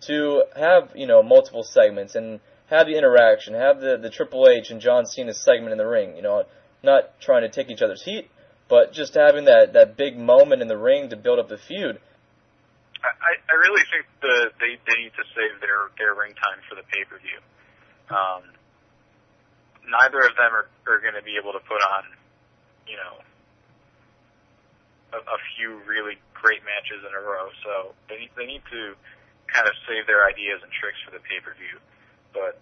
to 0.00 0.44
have 0.56 0.90
you 0.94 1.06
know 1.06 1.22
multiple 1.22 1.62
segments 1.62 2.14
and 2.14 2.40
have 2.72 2.86
the 2.86 2.96
interaction, 2.96 3.54
have 3.54 3.80
the 3.80 3.98
the 4.00 4.10
Triple 4.10 4.48
H 4.48 4.70
and 4.70 4.80
John 4.80 5.04
Cena 5.06 5.34
segment 5.34 5.72
in 5.72 5.78
the 5.78 5.86
ring? 5.86 6.16
You 6.16 6.22
know, 6.22 6.44
not 6.82 7.20
trying 7.20 7.42
to 7.42 7.50
take 7.50 7.70
each 7.70 7.82
other's 7.82 8.02
heat, 8.02 8.30
but 8.68 8.92
just 8.92 9.14
having 9.14 9.44
that 9.44 9.74
that 9.74 9.96
big 9.96 10.18
moment 10.18 10.62
in 10.62 10.68
the 10.68 10.78
ring 10.78 11.10
to 11.10 11.16
build 11.16 11.38
up 11.38 11.48
the 11.48 11.58
feud. 11.58 12.00
I, 13.02 13.34
I 13.50 13.54
really 13.58 13.82
think 13.90 14.06
the 14.22 14.50
they, 14.58 14.78
they 14.88 14.96
need 15.02 15.12
to 15.20 15.24
save 15.36 15.60
their 15.60 15.92
their 15.98 16.14
ring 16.14 16.32
time 16.32 16.64
for 16.68 16.74
the 16.74 16.82
pay 16.88 17.04
per 17.04 17.18
view. 17.18 17.38
Um, 18.08 18.42
neither 19.84 20.24
of 20.24 20.32
them 20.36 20.52
are, 20.56 20.68
are 20.88 21.00
going 21.00 21.14
to 21.14 21.22
be 21.22 21.36
able 21.40 21.52
to 21.52 21.60
put 21.60 21.80
on, 21.80 22.04
you 22.86 22.96
know, 22.96 23.20
a, 25.12 25.18
a 25.20 25.38
few 25.56 25.80
really 25.84 26.16
great 26.32 26.64
matches 26.64 27.04
in 27.04 27.12
a 27.12 27.22
row. 27.22 27.52
So 27.62 27.94
they 28.08 28.28
they 28.34 28.48
need 28.48 28.64
to 28.72 28.96
kind 29.52 29.68
of 29.68 29.74
save 29.84 30.08
their 30.08 30.24
ideas 30.24 30.64
and 30.64 30.72
tricks 30.72 30.98
for 31.04 31.12
the 31.12 31.22
pay 31.22 31.38
per 31.44 31.52
view. 31.54 31.76
But 32.32 32.58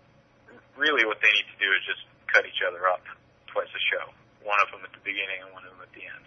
really, 0.75 1.07
what 1.07 1.23
they 1.23 1.31
need 1.31 1.49
to 1.55 1.59
do 1.63 1.71
is 1.71 1.83
just 1.87 2.03
cut 2.29 2.45
each 2.47 2.61
other 2.67 2.87
up 2.91 3.03
twice 3.51 3.71
a 3.71 3.83
show. 3.95 4.11
One 4.43 4.59
of 4.63 4.69
them 4.75 4.83
at 4.83 4.93
the 4.93 5.03
beginning 5.03 5.47
and 5.47 5.51
one 5.55 5.63
of 5.67 5.75
them 5.75 5.83
at 5.85 5.93
the 5.95 6.05
end, 6.05 6.25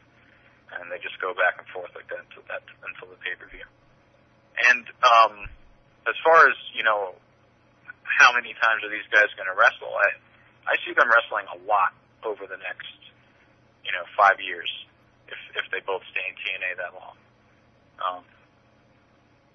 and 0.80 0.88
they 0.88 1.00
just 1.04 1.20
go 1.20 1.36
back 1.36 1.60
and 1.60 1.68
forth 1.74 1.92
like 1.94 2.08
that 2.08 2.24
until 2.30 2.44
that 2.48 2.64
until 2.88 3.12
the 3.12 3.20
pay 3.20 3.36
per 3.36 3.48
view. 3.52 3.68
And 4.54 4.86
um, 5.04 5.50
as 6.08 6.16
far 6.24 6.48
as 6.48 6.56
you 6.74 6.86
know, 6.86 7.18
how 8.06 8.32
many 8.32 8.56
times 8.58 8.86
are 8.86 8.92
these 8.92 9.08
guys 9.12 9.28
going 9.36 9.50
to 9.50 9.58
wrestle? 9.58 9.92
I 9.92 10.16
I 10.70 10.80
see 10.88 10.96
them 10.96 11.12
wrestling 11.12 11.50
a 11.52 11.60
lot 11.68 11.92
over 12.24 12.48
the 12.48 12.60
next 12.62 12.96
you 13.84 13.92
know 13.92 14.06
five 14.16 14.40
years 14.40 14.70
if 15.28 15.40
if 15.58 15.66
they 15.72 15.80
both 15.86 16.04
stay 16.12 16.26
in 16.28 16.36
TNA 16.40 16.78
that 16.80 16.94
long. 16.94 17.16
Um, 18.02 18.24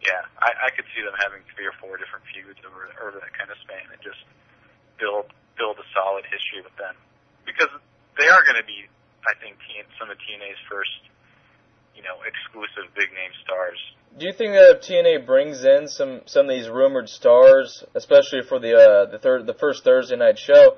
yeah, 0.01 0.23
I, 0.39 0.69
I 0.69 0.77
could 0.79 0.87
see 0.95 1.03
them 1.03 1.15
having 1.19 1.43
three 1.53 1.67
or 1.67 1.75
four 1.83 1.99
different 1.99 2.25
feuds 2.31 2.59
over 2.63 2.87
over 3.03 3.19
that 3.19 3.33
kind 3.35 3.51
of 3.51 3.59
span 3.67 3.87
and 3.91 4.01
just 4.01 4.23
build 4.99 5.31
build 5.59 5.77
a 5.79 5.87
solid 5.91 6.25
history 6.31 6.63
with 6.63 6.75
them 6.79 6.95
because 7.43 7.71
they 8.19 8.31
are 8.31 8.43
going 8.47 8.59
to 8.59 8.67
be, 8.67 8.87
I 9.27 9.35
think, 9.43 9.59
some 9.99 10.11
of 10.11 10.17
TNA's 10.19 10.59
first, 10.71 10.91
you 11.95 12.03
know, 12.03 12.23
exclusive 12.23 12.95
big 12.95 13.11
name 13.13 13.31
stars. 13.45 13.79
Do 14.19 14.27
you 14.27 14.33
think 14.33 14.53
that 14.55 14.79
if 14.79 14.83
TNA 14.83 15.27
brings 15.27 15.65
in 15.65 15.89
some 15.89 16.23
some 16.27 16.49
of 16.49 16.51
these 16.51 16.69
rumored 16.69 17.09
stars, 17.09 17.85
especially 17.95 18.43
for 18.43 18.59
the 18.59 18.75
uh, 18.75 19.11
the 19.11 19.19
third 19.19 19.47
the 19.47 19.55
first 19.55 19.85
Thursday 19.85 20.17
night 20.17 20.39
show, 20.39 20.77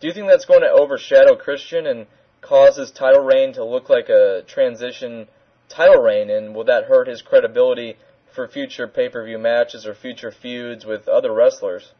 do 0.00 0.06
you 0.06 0.12
think 0.12 0.28
that's 0.28 0.44
going 0.44 0.60
to 0.60 0.70
overshadow 0.70 1.36
Christian 1.36 1.86
and 1.86 2.06
cause 2.48 2.76
his 2.76 2.90
title 2.90 3.22
reign 3.22 3.52
to 3.52 3.64
look 3.64 3.90
like 3.90 4.08
a 4.08 4.42
transition 4.46 5.28
title 5.68 6.00
reign, 6.00 6.30
and 6.30 6.54
will 6.54 6.64
that 6.64 6.84
hurt 6.84 7.06
his 7.06 7.20
credibility 7.20 7.96
for 8.34 8.48
future 8.48 8.88
pay-per-view 8.88 9.38
matches 9.38 9.86
or 9.86 9.94
future 9.94 10.32
feuds 10.32 10.86
with 10.86 11.06
other 11.08 11.32
wrestlers? 11.32 11.92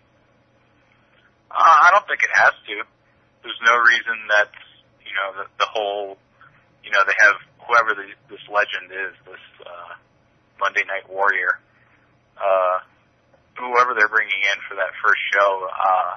Uh, 1.50 1.54
I 1.58 1.90
don't 1.92 2.06
think 2.06 2.22
it 2.22 2.32
has 2.32 2.52
to. 2.66 2.74
There's 3.42 3.60
no 3.64 3.76
reason 3.76 4.16
that 4.28 4.48
you 5.04 5.12
know 5.12 5.42
the, 5.42 5.44
the 5.58 5.68
whole, 5.68 6.16
you 6.82 6.90
know, 6.92 7.04
they 7.06 7.16
have 7.20 7.36
whoever 7.68 7.94
the, 7.94 8.08
this 8.32 8.40
legend 8.48 8.88
is, 8.88 9.12
this 9.28 9.44
uh, 9.66 9.92
Monday 10.60 10.84
Night 10.88 11.08
Warrior, 11.12 11.60
uh, 12.40 12.80
whoever 13.56 13.92
they're 13.92 14.08
bringing 14.08 14.40
in 14.48 14.58
for 14.68 14.76
that 14.76 14.96
first 15.04 15.20
show. 15.32 15.68
Uh, 15.68 16.16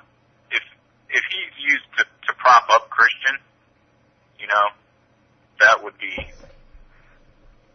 if 0.52 0.64
if 1.10 1.24
he's 1.28 1.56
used 1.60 1.88
to, 2.00 2.04
to 2.04 2.32
prop 2.40 2.68
up 2.70 2.90
Christian, 2.90 3.40
you 4.42 4.50
know, 4.50 4.66
that 5.62 5.86
would 5.86 5.98
be 6.02 6.18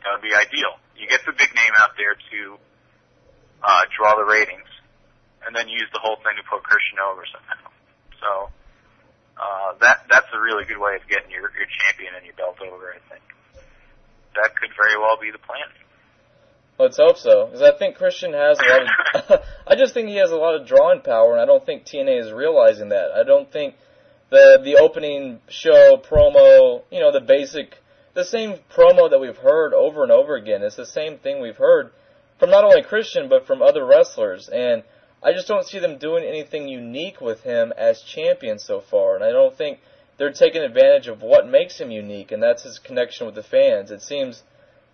that 0.02 0.10
would 0.12 0.26
be 0.26 0.34
ideal. 0.34 0.82
You 0.98 1.06
get 1.06 1.22
the 1.24 1.32
big 1.32 1.54
name 1.54 1.74
out 1.78 1.94
there 1.94 2.18
to 2.18 2.40
uh, 3.62 3.82
draw 3.94 4.18
the 4.18 4.26
ratings, 4.26 4.68
and 5.46 5.54
then 5.54 5.68
use 5.70 5.86
the 5.94 6.02
whole 6.02 6.18
thing 6.20 6.34
to 6.36 6.44
put 6.50 6.66
Christian 6.66 6.98
over 6.98 7.22
somehow. 7.30 7.70
So 8.18 8.30
uh, 9.38 9.78
that 9.80 10.10
that's 10.10 10.30
a 10.34 10.40
really 10.40 10.66
good 10.66 10.82
way 10.82 10.98
of 10.98 11.06
getting 11.08 11.30
your 11.30 11.48
your 11.54 11.70
champion 11.70 12.18
and 12.18 12.26
your 12.26 12.34
belt 12.34 12.58
over. 12.58 12.90
I 12.90 13.00
think 13.06 13.22
that 14.34 14.58
could 14.58 14.74
very 14.74 14.98
well 14.98 15.16
be 15.22 15.30
the 15.30 15.42
plan. 15.42 15.70
Let's 16.78 16.98
hope 16.98 17.16
so, 17.16 17.46
because 17.46 17.62
I 17.62 17.72
think 17.78 17.96
Christian 17.96 18.34
has 18.34 18.58
a 18.60 18.66
lot 18.68 18.82
of. 19.30 19.40
I 19.66 19.76
just 19.76 19.94
think 19.94 20.08
he 20.08 20.16
has 20.16 20.30
a 20.30 20.36
lot 20.36 20.60
of 20.60 20.66
drawing 20.66 21.00
power, 21.00 21.32
and 21.32 21.40
I 21.40 21.46
don't 21.46 21.64
think 21.64 21.86
TNA 21.86 22.26
is 22.26 22.32
realizing 22.32 22.90
that. 22.90 23.12
I 23.16 23.22
don't 23.22 23.50
think 23.50 23.76
the 24.30 24.60
the 24.62 24.76
opening 24.76 25.40
show 25.48 25.96
promo, 25.96 26.82
you 26.90 27.00
know, 27.00 27.12
the 27.12 27.20
basic, 27.20 27.76
the 28.14 28.24
same 28.24 28.58
promo 28.74 29.08
that 29.10 29.20
we've 29.20 29.36
heard 29.36 29.72
over 29.72 30.02
and 30.02 30.12
over 30.12 30.36
again. 30.36 30.62
It's 30.62 30.76
the 30.76 30.86
same 30.86 31.18
thing 31.18 31.40
we've 31.40 31.56
heard 31.56 31.90
from 32.38 32.50
not 32.50 32.64
only 32.64 32.82
Christian 32.82 33.28
but 33.28 33.46
from 33.46 33.62
other 33.62 33.84
wrestlers, 33.84 34.48
and 34.48 34.82
I 35.22 35.32
just 35.32 35.48
don't 35.48 35.66
see 35.66 35.78
them 35.78 35.98
doing 35.98 36.24
anything 36.24 36.68
unique 36.68 37.20
with 37.20 37.42
him 37.42 37.72
as 37.76 38.02
champion 38.02 38.58
so 38.58 38.80
far. 38.80 39.14
And 39.14 39.24
I 39.24 39.30
don't 39.30 39.56
think 39.56 39.80
they're 40.18 40.32
taking 40.32 40.62
advantage 40.62 41.08
of 41.08 41.22
what 41.22 41.48
makes 41.48 41.78
him 41.78 41.90
unique, 41.90 42.32
and 42.32 42.42
that's 42.42 42.64
his 42.64 42.78
connection 42.78 43.26
with 43.26 43.34
the 43.34 43.42
fans. 43.42 43.90
It 43.90 44.02
seems 44.02 44.42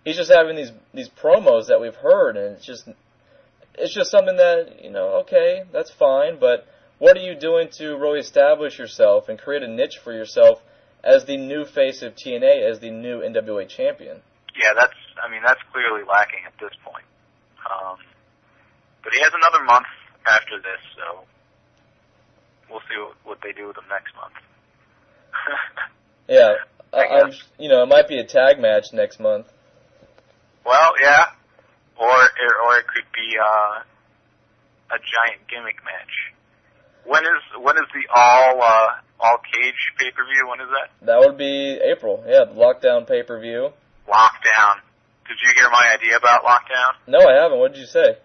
he's 0.05 0.15
just 0.17 0.31
having 0.31 0.55
these 0.55 0.71
these 0.93 1.09
promos 1.09 1.67
that 1.67 1.81
we've 1.81 1.95
heard, 1.95 2.37
and 2.37 2.55
it's 2.55 2.65
just 2.65 2.87
it's 3.75 3.93
just 3.93 4.11
something 4.11 4.37
that 4.37 4.83
you 4.83 4.89
know, 4.89 5.19
okay, 5.21 5.63
that's 5.71 5.91
fine, 5.91 6.39
but 6.39 6.67
what 7.03 7.17
are 7.17 7.19
you 7.19 7.35
doing 7.35 7.67
to 7.67 7.97
really 7.97 8.21
establish 8.21 8.79
yourself 8.79 9.27
and 9.27 9.37
create 9.37 9.61
a 9.61 9.67
niche 9.67 9.99
for 10.01 10.13
yourself 10.13 10.61
as 11.03 11.25
the 11.25 11.35
new 11.35 11.65
face 11.65 12.01
of 12.01 12.15
TNA, 12.15 12.63
as 12.71 12.79
the 12.79 12.91
new 12.91 13.19
NWA 13.19 13.67
champion? 13.67 14.21
Yeah, 14.55 14.71
that's. 14.73 14.95
I 15.21 15.29
mean, 15.29 15.41
that's 15.45 15.59
clearly 15.73 16.03
lacking 16.07 16.47
at 16.47 16.53
this 16.61 16.71
point. 16.85 17.03
Um, 17.59 17.97
but 19.03 19.11
he 19.11 19.19
has 19.19 19.33
another 19.35 19.65
month 19.65 19.87
after 20.25 20.55
this, 20.59 20.79
so 20.95 21.25
we'll 22.69 22.79
see 22.87 22.97
what, 22.97 23.15
what 23.25 23.37
they 23.43 23.51
do 23.51 23.67
with 23.67 23.77
him 23.77 23.83
next 23.89 24.15
month. 24.15 24.39
yeah, 26.29 26.53
I, 26.93 27.19
I'm. 27.19 27.33
You 27.59 27.67
know, 27.67 27.83
it 27.83 27.87
might 27.87 28.07
be 28.07 28.19
a 28.19 28.25
tag 28.25 28.61
match 28.61 28.93
next 28.93 29.19
month. 29.19 29.47
Well, 30.65 30.93
yeah, 31.01 31.25
or 31.97 32.07
or 32.07 32.77
it 32.77 32.87
could 32.87 33.11
be 33.13 33.35
uh, 33.35 33.83
a 34.95 34.99
giant 35.03 35.49
gimmick 35.49 35.83
match. 35.83 36.32
When 37.05 37.23
is 37.23 37.43
when 37.59 37.75
is 37.75 37.89
the 37.93 38.05
all 38.15 38.61
uh, 38.61 38.87
all 39.19 39.37
cage 39.53 39.81
pay 39.97 40.11
per 40.11 40.23
view? 40.23 40.47
When 40.47 40.61
is 40.61 40.69
that? 40.71 41.05
That 41.05 41.19
would 41.19 41.37
be 41.37 41.79
April. 41.83 42.23
Yeah, 42.27 42.45
the 42.45 42.55
lockdown 42.55 43.07
pay 43.07 43.23
per 43.23 43.39
view. 43.39 43.71
Lockdown. 44.07 44.75
Did 45.27 45.37
you 45.43 45.51
hear 45.55 45.69
my 45.71 45.91
idea 45.93 46.17
about 46.17 46.43
lockdown? 46.43 46.99
No, 47.07 47.19
I 47.19 47.33
haven't. 47.41 47.59
What 47.59 47.73
did 47.73 47.79
you 47.79 47.87
say? 47.87 48.17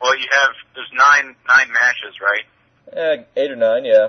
Well, 0.00 0.16
you 0.16 0.26
have 0.32 0.52
there's 0.74 0.92
nine 0.92 1.36
nine 1.48 1.68
matches, 1.72 2.20
right? 2.20 2.44
Yeah, 2.92 3.24
eight 3.36 3.50
or 3.50 3.56
nine. 3.56 3.84
Yeah. 3.84 4.08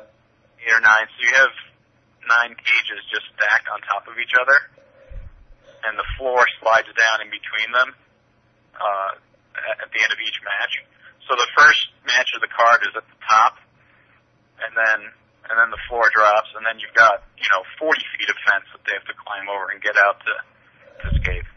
Eight 0.60 0.74
or 0.74 0.82
nine. 0.82 1.08
So 1.16 1.20
you 1.24 1.34
have 1.36 1.56
nine 2.28 2.56
cages 2.58 3.00
just 3.08 3.28
stacked 3.38 3.68
on 3.72 3.80
top 3.86 4.08
of 4.12 4.20
each 4.20 4.34
other, 4.36 4.58
and 5.88 5.98
the 5.98 6.08
floor 6.18 6.44
slides 6.60 6.90
down 6.98 7.22
in 7.22 7.30
between 7.32 7.70
them 7.72 7.90
uh, 8.76 9.12
at 9.84 9.90
the 9.94 10.00
end 10.04 10.12
of 10.12 10.20
each 10.20 10.40
match. 10.44 10.84
So 11.30 11.34
the 11.36 11.50
first 11.58 11.90
match 12.06 12.30
of 12.36 12.42
the 12.42 12.52
card 12.52 12.82
is 12.86 12.94
at 12.94 13.06
the 13.06 13.20
top, 13.26 13.58
and 14.64 14.72
then 14.76 15.00
and 15.46 15.56
then 15.62 15.70
the 15.70 15.82
floor 15.88 16.10
drops, 16.10 16.50
and 16.58 16.66
then 16.66 16.82
you've 16.82 16.96
got 16.96 17.24
you 17.38 17.50
know 17.54 17.62
40 17.78 18.00
feet 18.18 18.30
of 18.30 18.38
fence 18.48 18.68
that 18.74 18.82
they 18.86 18.94
have 18.98 19.08
to 19.10 19.18
climb 19.18 19.46
over 19.50 19.70
and 19.72 19.80
get 19.82 19.96
out 20.00 20.18
to 20.24 20.34
to 21.04 21.06
escape. 21.16 21.48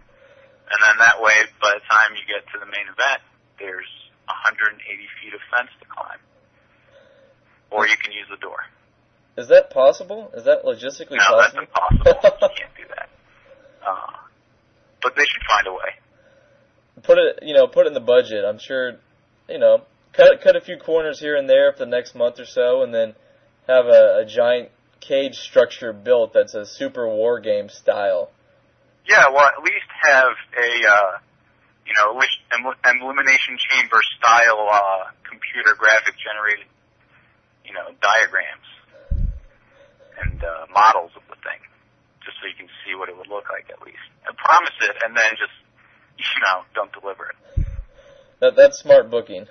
And 0.68 0.78
then 0.84 0.96
that 1.00 1.22
way, 1.24 1.48
by 1.62 1.72
the 1.80 1.84
time 1.88 2.12
you 2.12 2.24
get 2.28 2.44
to 2.52 2.60
the 2.60 2.68
main 2.68 2.84
event, 2.92 3.24
there's 3.56 3.88
180 4.28 4.76
feet 4.84 5.32
of 5.32 5.40
fence 5.48 5.72
to 5.80 5.86
climb, 5.88 6.20
or 7.72 7.88
you 7.88 7.96
can 7.96 8.12
use 8.12 8.28
the 8.28 8.36
door. 8.36 8.68
Is 9.38 9.48
that 9.48 9.70
possible? 9.70 10.30
Is 10.34 10.44
that 10.44 10.64
logistically 10.64 11.16
no, 11.16 11.24
possible? 11.24 11.38
No, 11.38 11.40
that's 11.40 11.54
impossible. 11.54 12.50
you 12.52 12.56
can't 12.58 12.76
do 12.76 12.86
that. 12.90 13.08
Uh, 13.86 14.12
but 15.00 15.14
they 15.16 15.24
should 15.24 15.42
find 15.48 15.66
a 15.66 15.72
way. 15.72 15.94
Put 17.02 17.18
it, 17.18 17.38
you 17.42 17.54
know, 17.54 17.68
put 17.68 17.86
it 17.86 17.88
in 17.88 17.94
the 17.94 18.00
budget. 18.00 18.44
I'm 18.44 18.58
sure, 18.58 18.98
you 19.48 19.58
know, 19.58 19.82
cut 20.18 20.40
cut 20.42 20.56
a 20.56 20.60
few 20.60 20.76
corners 20.76 21.20
here 21.20 21.36
and 21.36 21.48
there 21.48 21.72
for 21.72 21.78
the 21.78 21.90
next 21.90 22.14
month 22.14 22.40
or 22.40 22.44
so, 22.44 22.82
and 22.82 22.92
then 22.92 23.14
have 23.68 23.86
a, 23.86 24.22
a 24.22 24.26
giant 24.26 24.70
cage 25.00 25.38
structure 25.38 25.92
built 25.92 26.32
that's 26.34 26.54
a 26.54 26.66
super 26.66 27.08
war 27.08 27.38
game 27.38 27.68
style. 27.68 28.30
Yeah, 29.08 29.28
well, 29.30 29.46
at 29.46 29.62
least 29.62 29.86
have 30.02 30.34
a 30.58 30.70
uh, 30.90 31.12
you 31.86 31.94
know 31.98 32.20
elimination 32.84 33.56
chamber 33.58 34.00
style 34.18 34.68
uh, 34.70 35.04
computer 35.22 35.74
graphic 35.78 36.14
generated 36.18 36.66
you 37.64 37.72
know 37.72 37.94
diagrams 38.02 38.68
and 40.18 40.42
uh, 40.42 40.66
models 40.74 41.12
of 41.14 41.22
the 41.30 41.36
thing, 41.46 41.62
just 42.24 42.36
so 42.42 42.48
you 42.48 42.56
can 42.58 42.66
see 42.84 42.94
what 42.96 43.08
it 43.08 43.16
would 43.16 43.28
look 43.28 43.46
like 43.50 43.70
at 43.70 43.80
least, 43.86 44.02
and 44.26 44.36
promise 44.36 44.74
it, 44.82 44.96
and 45.04 45.16
then 45.16 45.30
just 45.38 45.54
you 46.18 46.40
know 46.42 46.66
don't 46.74 46.92
deliver 46.92 47.30
it. 47.30 47.66
That 48.40 48.56
that's 48.56 48.78
smart 48.78 49.10
booking. 49.10 49.46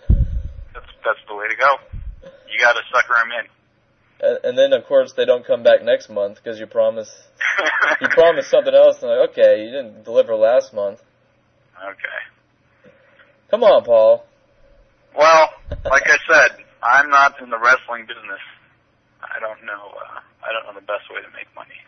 That's 0.77 0.93
that's 1.03 1.23
the 1.27 1.33
way 1.33 1.47
to 1.47 1.55
go. 1.55 1.75
You 2.21 2.59
got 2.61 2.73
to 2.73 2.81
sucker 2.93 3.15
them 3.17 3.31
in. 3.33 3.45
And, 4.19 4.39
and 4.45 4.57
then 4.57 4.73
of 4.73 4.85
course 4.85 5.13
they 5.17 5.25
don't 5.25 5.45
come 5.45 5.63
back 5.63 5.83
next 5.83 6.09
month 6.09 6.37
because 6.37 6.59
you 6.59 6.67
promise 6.67 7.09
you 8.01 8.07
promised 8.09 8.51
something 8.51 8.73
else, 8.73 9.01
and 9.01 9.09
like 9.09 9.31
okay, 9.31 9.63
you 9.63 9.71
didn't 9.71 10.03
deliver 10.03 10.35
last 10.35 10.73
month. 10.73 11.01
Okay. 11.77 12.19
Come 13.49 13.63
on, 13.63 13.83
Paul. 13.85 14.25
Well, 15.17 15.49
like 15.85 16.03
I 16.05 16.17
said, 16.29 16.63
I'm 16.83 17.09
not 17.09 17.41
in 17.41 17.49
the 17.49 17.57
wrestling 17.57 18.05
business. 18.05 18.41
I 19.23 19.39
don't 19.39 19.65
know. 19.65 19.93
Uh, 19.97 20.19
I 20.43 20.53
don't 20.53 20.65
know 20.67 20.79
the 20.79 20.85
best 20.85 21.09
way 21.09 21.21
to 21.21 21.29
make 21.33 21.47
money 21.55 21.79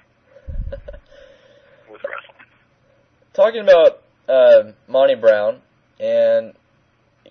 with 1.91 2.01
wrestling. 2.01 2.47
Talking 3.33 3.61
about 3.61 4.01
uh, 4.27 4.71
Monty 4.87 5.15
Brown, 5.15 5.61
and 5.99 6.53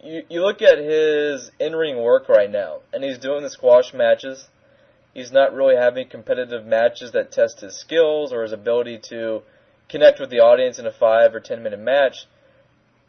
you 0.03 0.23
you 0.29 0.41
look 0.41 0.63
at 0.63 0.79
his 0.79 1.51
in 1.59 1.75
ring 1.75 1.99
work 1.99 2.29
right 2.29 2.51
now, 2.51 2.79
and 2.93 3.03
he's 3.03 3.19
doing 3.19 3.43
the 3.43 3.51
squash 3.51 3.93
matches, 3.93 4.49
he's 5.15 5.33
not 5.33 5.53
really 5.53 5.77
having 5.77 6.09
competitive 6.09 6.65
matches 6.65 7.13
that 7.13 7.33
test 7.33 7.61
his 7.61 7.79
skills 7.79 8.33
or 8.33 8.43
his 8.43 8.53
ability 8.53 8.99
to 9.09 9.43
connect 9.89 10.21
with 10.21 10.31
the 10.31 10.41
audience 10.41 10.79
in 10.79 10.87
a 10.87 10.93
five 10.93 11.35
or 11.35 11.41
ten 11.41 11.63
minute 11.63 11.81
match. 11.81 12.27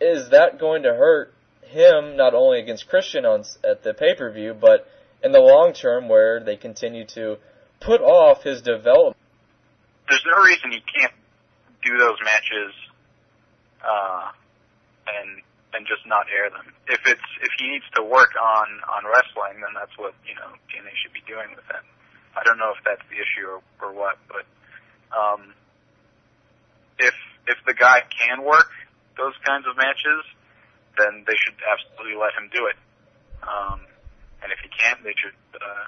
Is 0.02 0.30
that 0.30 0.60
going 0.60 0.84
to 0.84 0.94
hurt 0.94 1.34
him 1.62 2.16
not 2.16 2.34
only 2.34 2.60
against 2.60 2.88
Christian 2.88 3.26
on 3.26 3.44
at 3.64 3.84
the 3.84 3.94
pay 3.94 4.16
per 4.16 4.32
view, 4.32 4.54
but 4.54 4.88
in 5.24 5.32
the 5.32 5.40
long 5.40 5.74
term 5.74 6.10
where 6.10 6.40
they 6.40 6.56
continue 6.56 7.06
to 7.06 7.38
put 7.80 8.02
off 8.02 8.44
his 8.44 8.62
development? 8.62 9.18
There's 10.08 10.24
no 10.26 10.44
reason 10.44 10.72
he 10.72 10.82
can't 11.00 11.14
do 11.84 11.98
those 11.98 12.18
matches 12.24 12.74
uh, 13.84 14.32
and 15.08 15.42
and 15.74 15.86
just 15.86 16.02
not 16.06 16.26
air 16.34 16.50
them. 16.50 16.74
If 16.90 17.02
it's 17.06 17.30
if 17.42 17.52
he 17.62 17.70
needs 17.70 17.86
to 17.96 18.02
work 18.02 18.34
on 18.34 18.68
on 18.90 19.06
wrestling, 19.06 19.62
then 19.62 19.74
that's 19.78 19.94
what 19.98 20.18
you 20.26 20.34
know 20.34 20.50
TNA 20.70 20.94
should 21.02 21.14
be 21.14 21.26
doing 21.30 21.54
with 21.54 21.66
him. 21.70 21.86
I 22.34 22.42
don't 22.46 22.58
know 22.58 22.74
if 22.74 22.82
that's 22.86 23.06
the 23.10 23.18
issue 23.18 23.46
or, 23.46 23.62
or 23.82 23.92
what, 23.94 24.18
but 24.26 24.46
um, 25.14 25.54
if 26.98 27.14
if 27.46 27.58
the 27.66 27.74
guy 27.78 28.02
can 28.10 28.42
work 28.42 28.70
those 29.18 29.38
kinds 29.46 29.66
of 29.70 29.78
matches, 29.78 30.26
then 30.98 31.26
they 31.26 31.38
should 31.38 31.58
absolutely 31.62 32.18
let 32.18 32.34
him 32.34 32.50
do 32.50 32.66
it. 32.70 32.78
Um, 33.46 33.86
and 34.42 34.50
if 34.54 34.60
he 34.64 34.70
can't, 34.72 35.02
they 35.04 35.14
should 35.18 35.38
uh, 35.58 35.88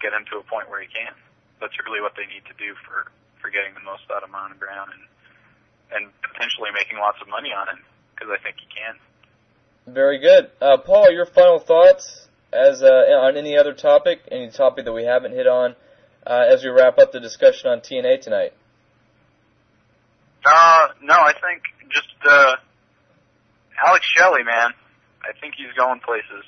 get 0.00 0.12
him 0.12 0.26
to 0.32 0.42
a 0.42 0.44
point 0.44 0.68
where 0.68 0.82
he 0.82 0.90
can. 0.90 1.14
That's 1.60 1.76
really 1.86 2.02
what 2.02 2.18
they 2.18 2.26
need 2.28 2.44
to 2.48 2.56
do 2.60 2.76
for 2.84 3.08
for 3.40 3.48
getting 3.48 3.72
the 3.72 3.84
most 3.84 4.04
out 4.12 4.20
of 4.20 4.28
Monty 4.28 4.60
Brown 4.60 4.92
and 4.92 5.04
and 5.92 6.02
potentially 6.20 6.72
making 6.76 7.00
lots 7.00 7.20
of 7.24 7.28
money 7.32 7.56
on 7.56 7.72
it 7.72 7.80
because 8.14 8.30
I 8.30 8.42
think 8.42 8.56
he 8.58 8.66
can. 8.66 9.94
Very 9.94 10.18
good, 10.18 10.50
uh, 10.60 10.78
Paul. 10.78 11.10
Your 11.10 11.26
final 11.26 11.58
thoughts 11.58 12.28
as 12.52 12.82
uh, 12.82 12.86
on 12.86 13.36
any 13.36 13.56
other 13.56 13.72
topic, 13.72 14.20
any 14.30 14.50
topic 14.50 14.84
that 14.84 14.92
we 14.92 15.04
haven't 15.04 15.32
hit 15.32 15.46
on, 15.46 15.74
uh, 16.26 16.44
as 16.48 16.62
we 16.62 16.70
wrap 16.70 16.98
up 16.98 17.12
the 17.12 17.20
discussion 17.20 17.70
on 17.70 17.80
TNA 17.80 18.20
tonight. 18.20 18.52
Uh, 20.44 20.88
no, 21.02 21.14
I 21.14 21.32
think 21.32 21.62
just 21.90 22.08
uh, 22.28 22.56
Alex 23.86 24.06
Shelley, 24.16 24.44
man. 24.44 24.70
I 25.22 25.38
think 25.40 25.54
he's 25.56 25.72
going 25.76 26.00
places. 26.00 26.44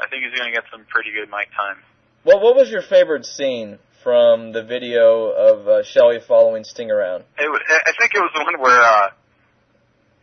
I 0.00 0.08
think 0.08 0.24
he's 0.24 0.38
going 0.38 0.52
to 0.52 0.56
get 0.56 0.64
some 0.70 0.84
pretty 0.88 1.10
good 1.10 1.28
mic 1.30 1.48
time. 1.56 1.76
Well, 2.24 2.40
what 2.40 2.56
was 2.56 2.70
your 2.70 2.82
favorite 2.82 3.26
scene 3.26 3.78
from 4.02 4.52
the 4.52 4.62
video 4.62 5.30
of 5.30 5.68
uh, 5.68 5.82
Shelley 5.82 6.20
following 6.20 6.64
Sting 6.64 6.90
around? 6.90 7.24
It 7.38 7.48
I 7.86 7.92
think 7.98 8.12
it 8.14 8.20
was 8.20 8.30
the 8.34 8.44
one 8.44 8.60
where 8.60 8.80
uh, 8.80 9.10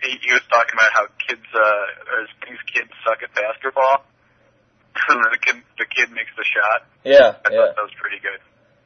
he, 0.06 0.18
he 0.22 0.32
was 0.34 0.42
talking 0.50 0.74
about 0.74 0.92
how 0.94 1.06
kids, 1.18 1.46
uh, 1.54 2.14
or 2.14 2.28
Sting's 2.38 2.62
kids 2.72 2.92
suck 3.04 3.22
at 3.24 3.34
basketball. 3.34 4.06
the 5.10 5.40
kid, 5.42 5.56
the 5.78 5.86
kid 5.86 6.12
makes 6.12 6.32
the 6.38 6.46
shot. 6.46 6.88
Yeah, 7.04 7.36
I 7.44 7.52
yeah. 7.52 7.68
thought 7.68 7.76
that 7.76 7.84
was 7.84 7.96
pretty 8.00 8.20
good. 8.22 8.40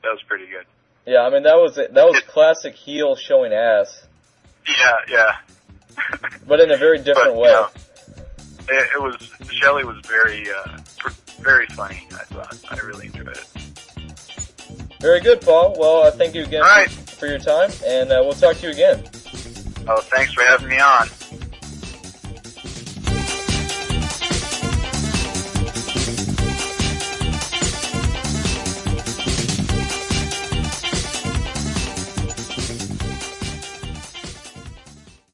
That 0.03 0.09
was 0.09 0.23
pretty 0.27 0.47
good. 0.47 0.65
Yeah, 1.05 1.21
I 1.21 1.29
mean 1.29 1.43
that 1.43 1.55
was 1.55 1.75
that 1.75 1.91
was 1.93 2.19
classic 2.27 2.75
heel 2.75 3.15
showing 3.15 3.53
ass, 3.53 4.03
Yeah, 4.67 4.95
yeah. 5.09 6.27
but 6.47 6.59
in 6.59 6.71
a 6.71 6.77
very 6.77 6.97
different 6.99 7.33
but, 7.33 7.37
way. 7.37 7.49
You 7.49 7.55
know, 7.55 7.69
it, 8.69 8.89
it 8.95 9.01
was 9.01 9.49
Shelley 9.51 9.83
was 9.83 9.97
very, 10.05 10.47
uh, 10.49 10.77
very 11.41 11.65
funny. 11.67 12.07
I 12.11 12.23
thought 12.25 12.57
I 12.71 12.77
really 12.85 13.07
enjoyed 13.07 13.29
it. 13.29 13.47
Very 14.99 15.21
good, 15.21 15.41
Paul. 15.41 15.75
Well, 15.79 16.03
uh, 16.03 16.11
thank 16.11 16.35
you 16.35 16.43
again 16.43 16.61
right. 16.61 16.89
for, 16.89 17.15
for 17.15 17.27
your 17.27 17.39
time, 17.39 17.71
and 17.85 18.11
uh, 18.11 18.21
we'll 18.21 18.33
talk 18.33 18.57
to 18.57 18.67
you 18.67 18.73
again. 18.73 19.03
Oh, 19.91 20.01
thanks 20.01 20.31
for 20.33 20.43
having 20.43 20.67
me 20.69 20.79
on. 20.79 21.07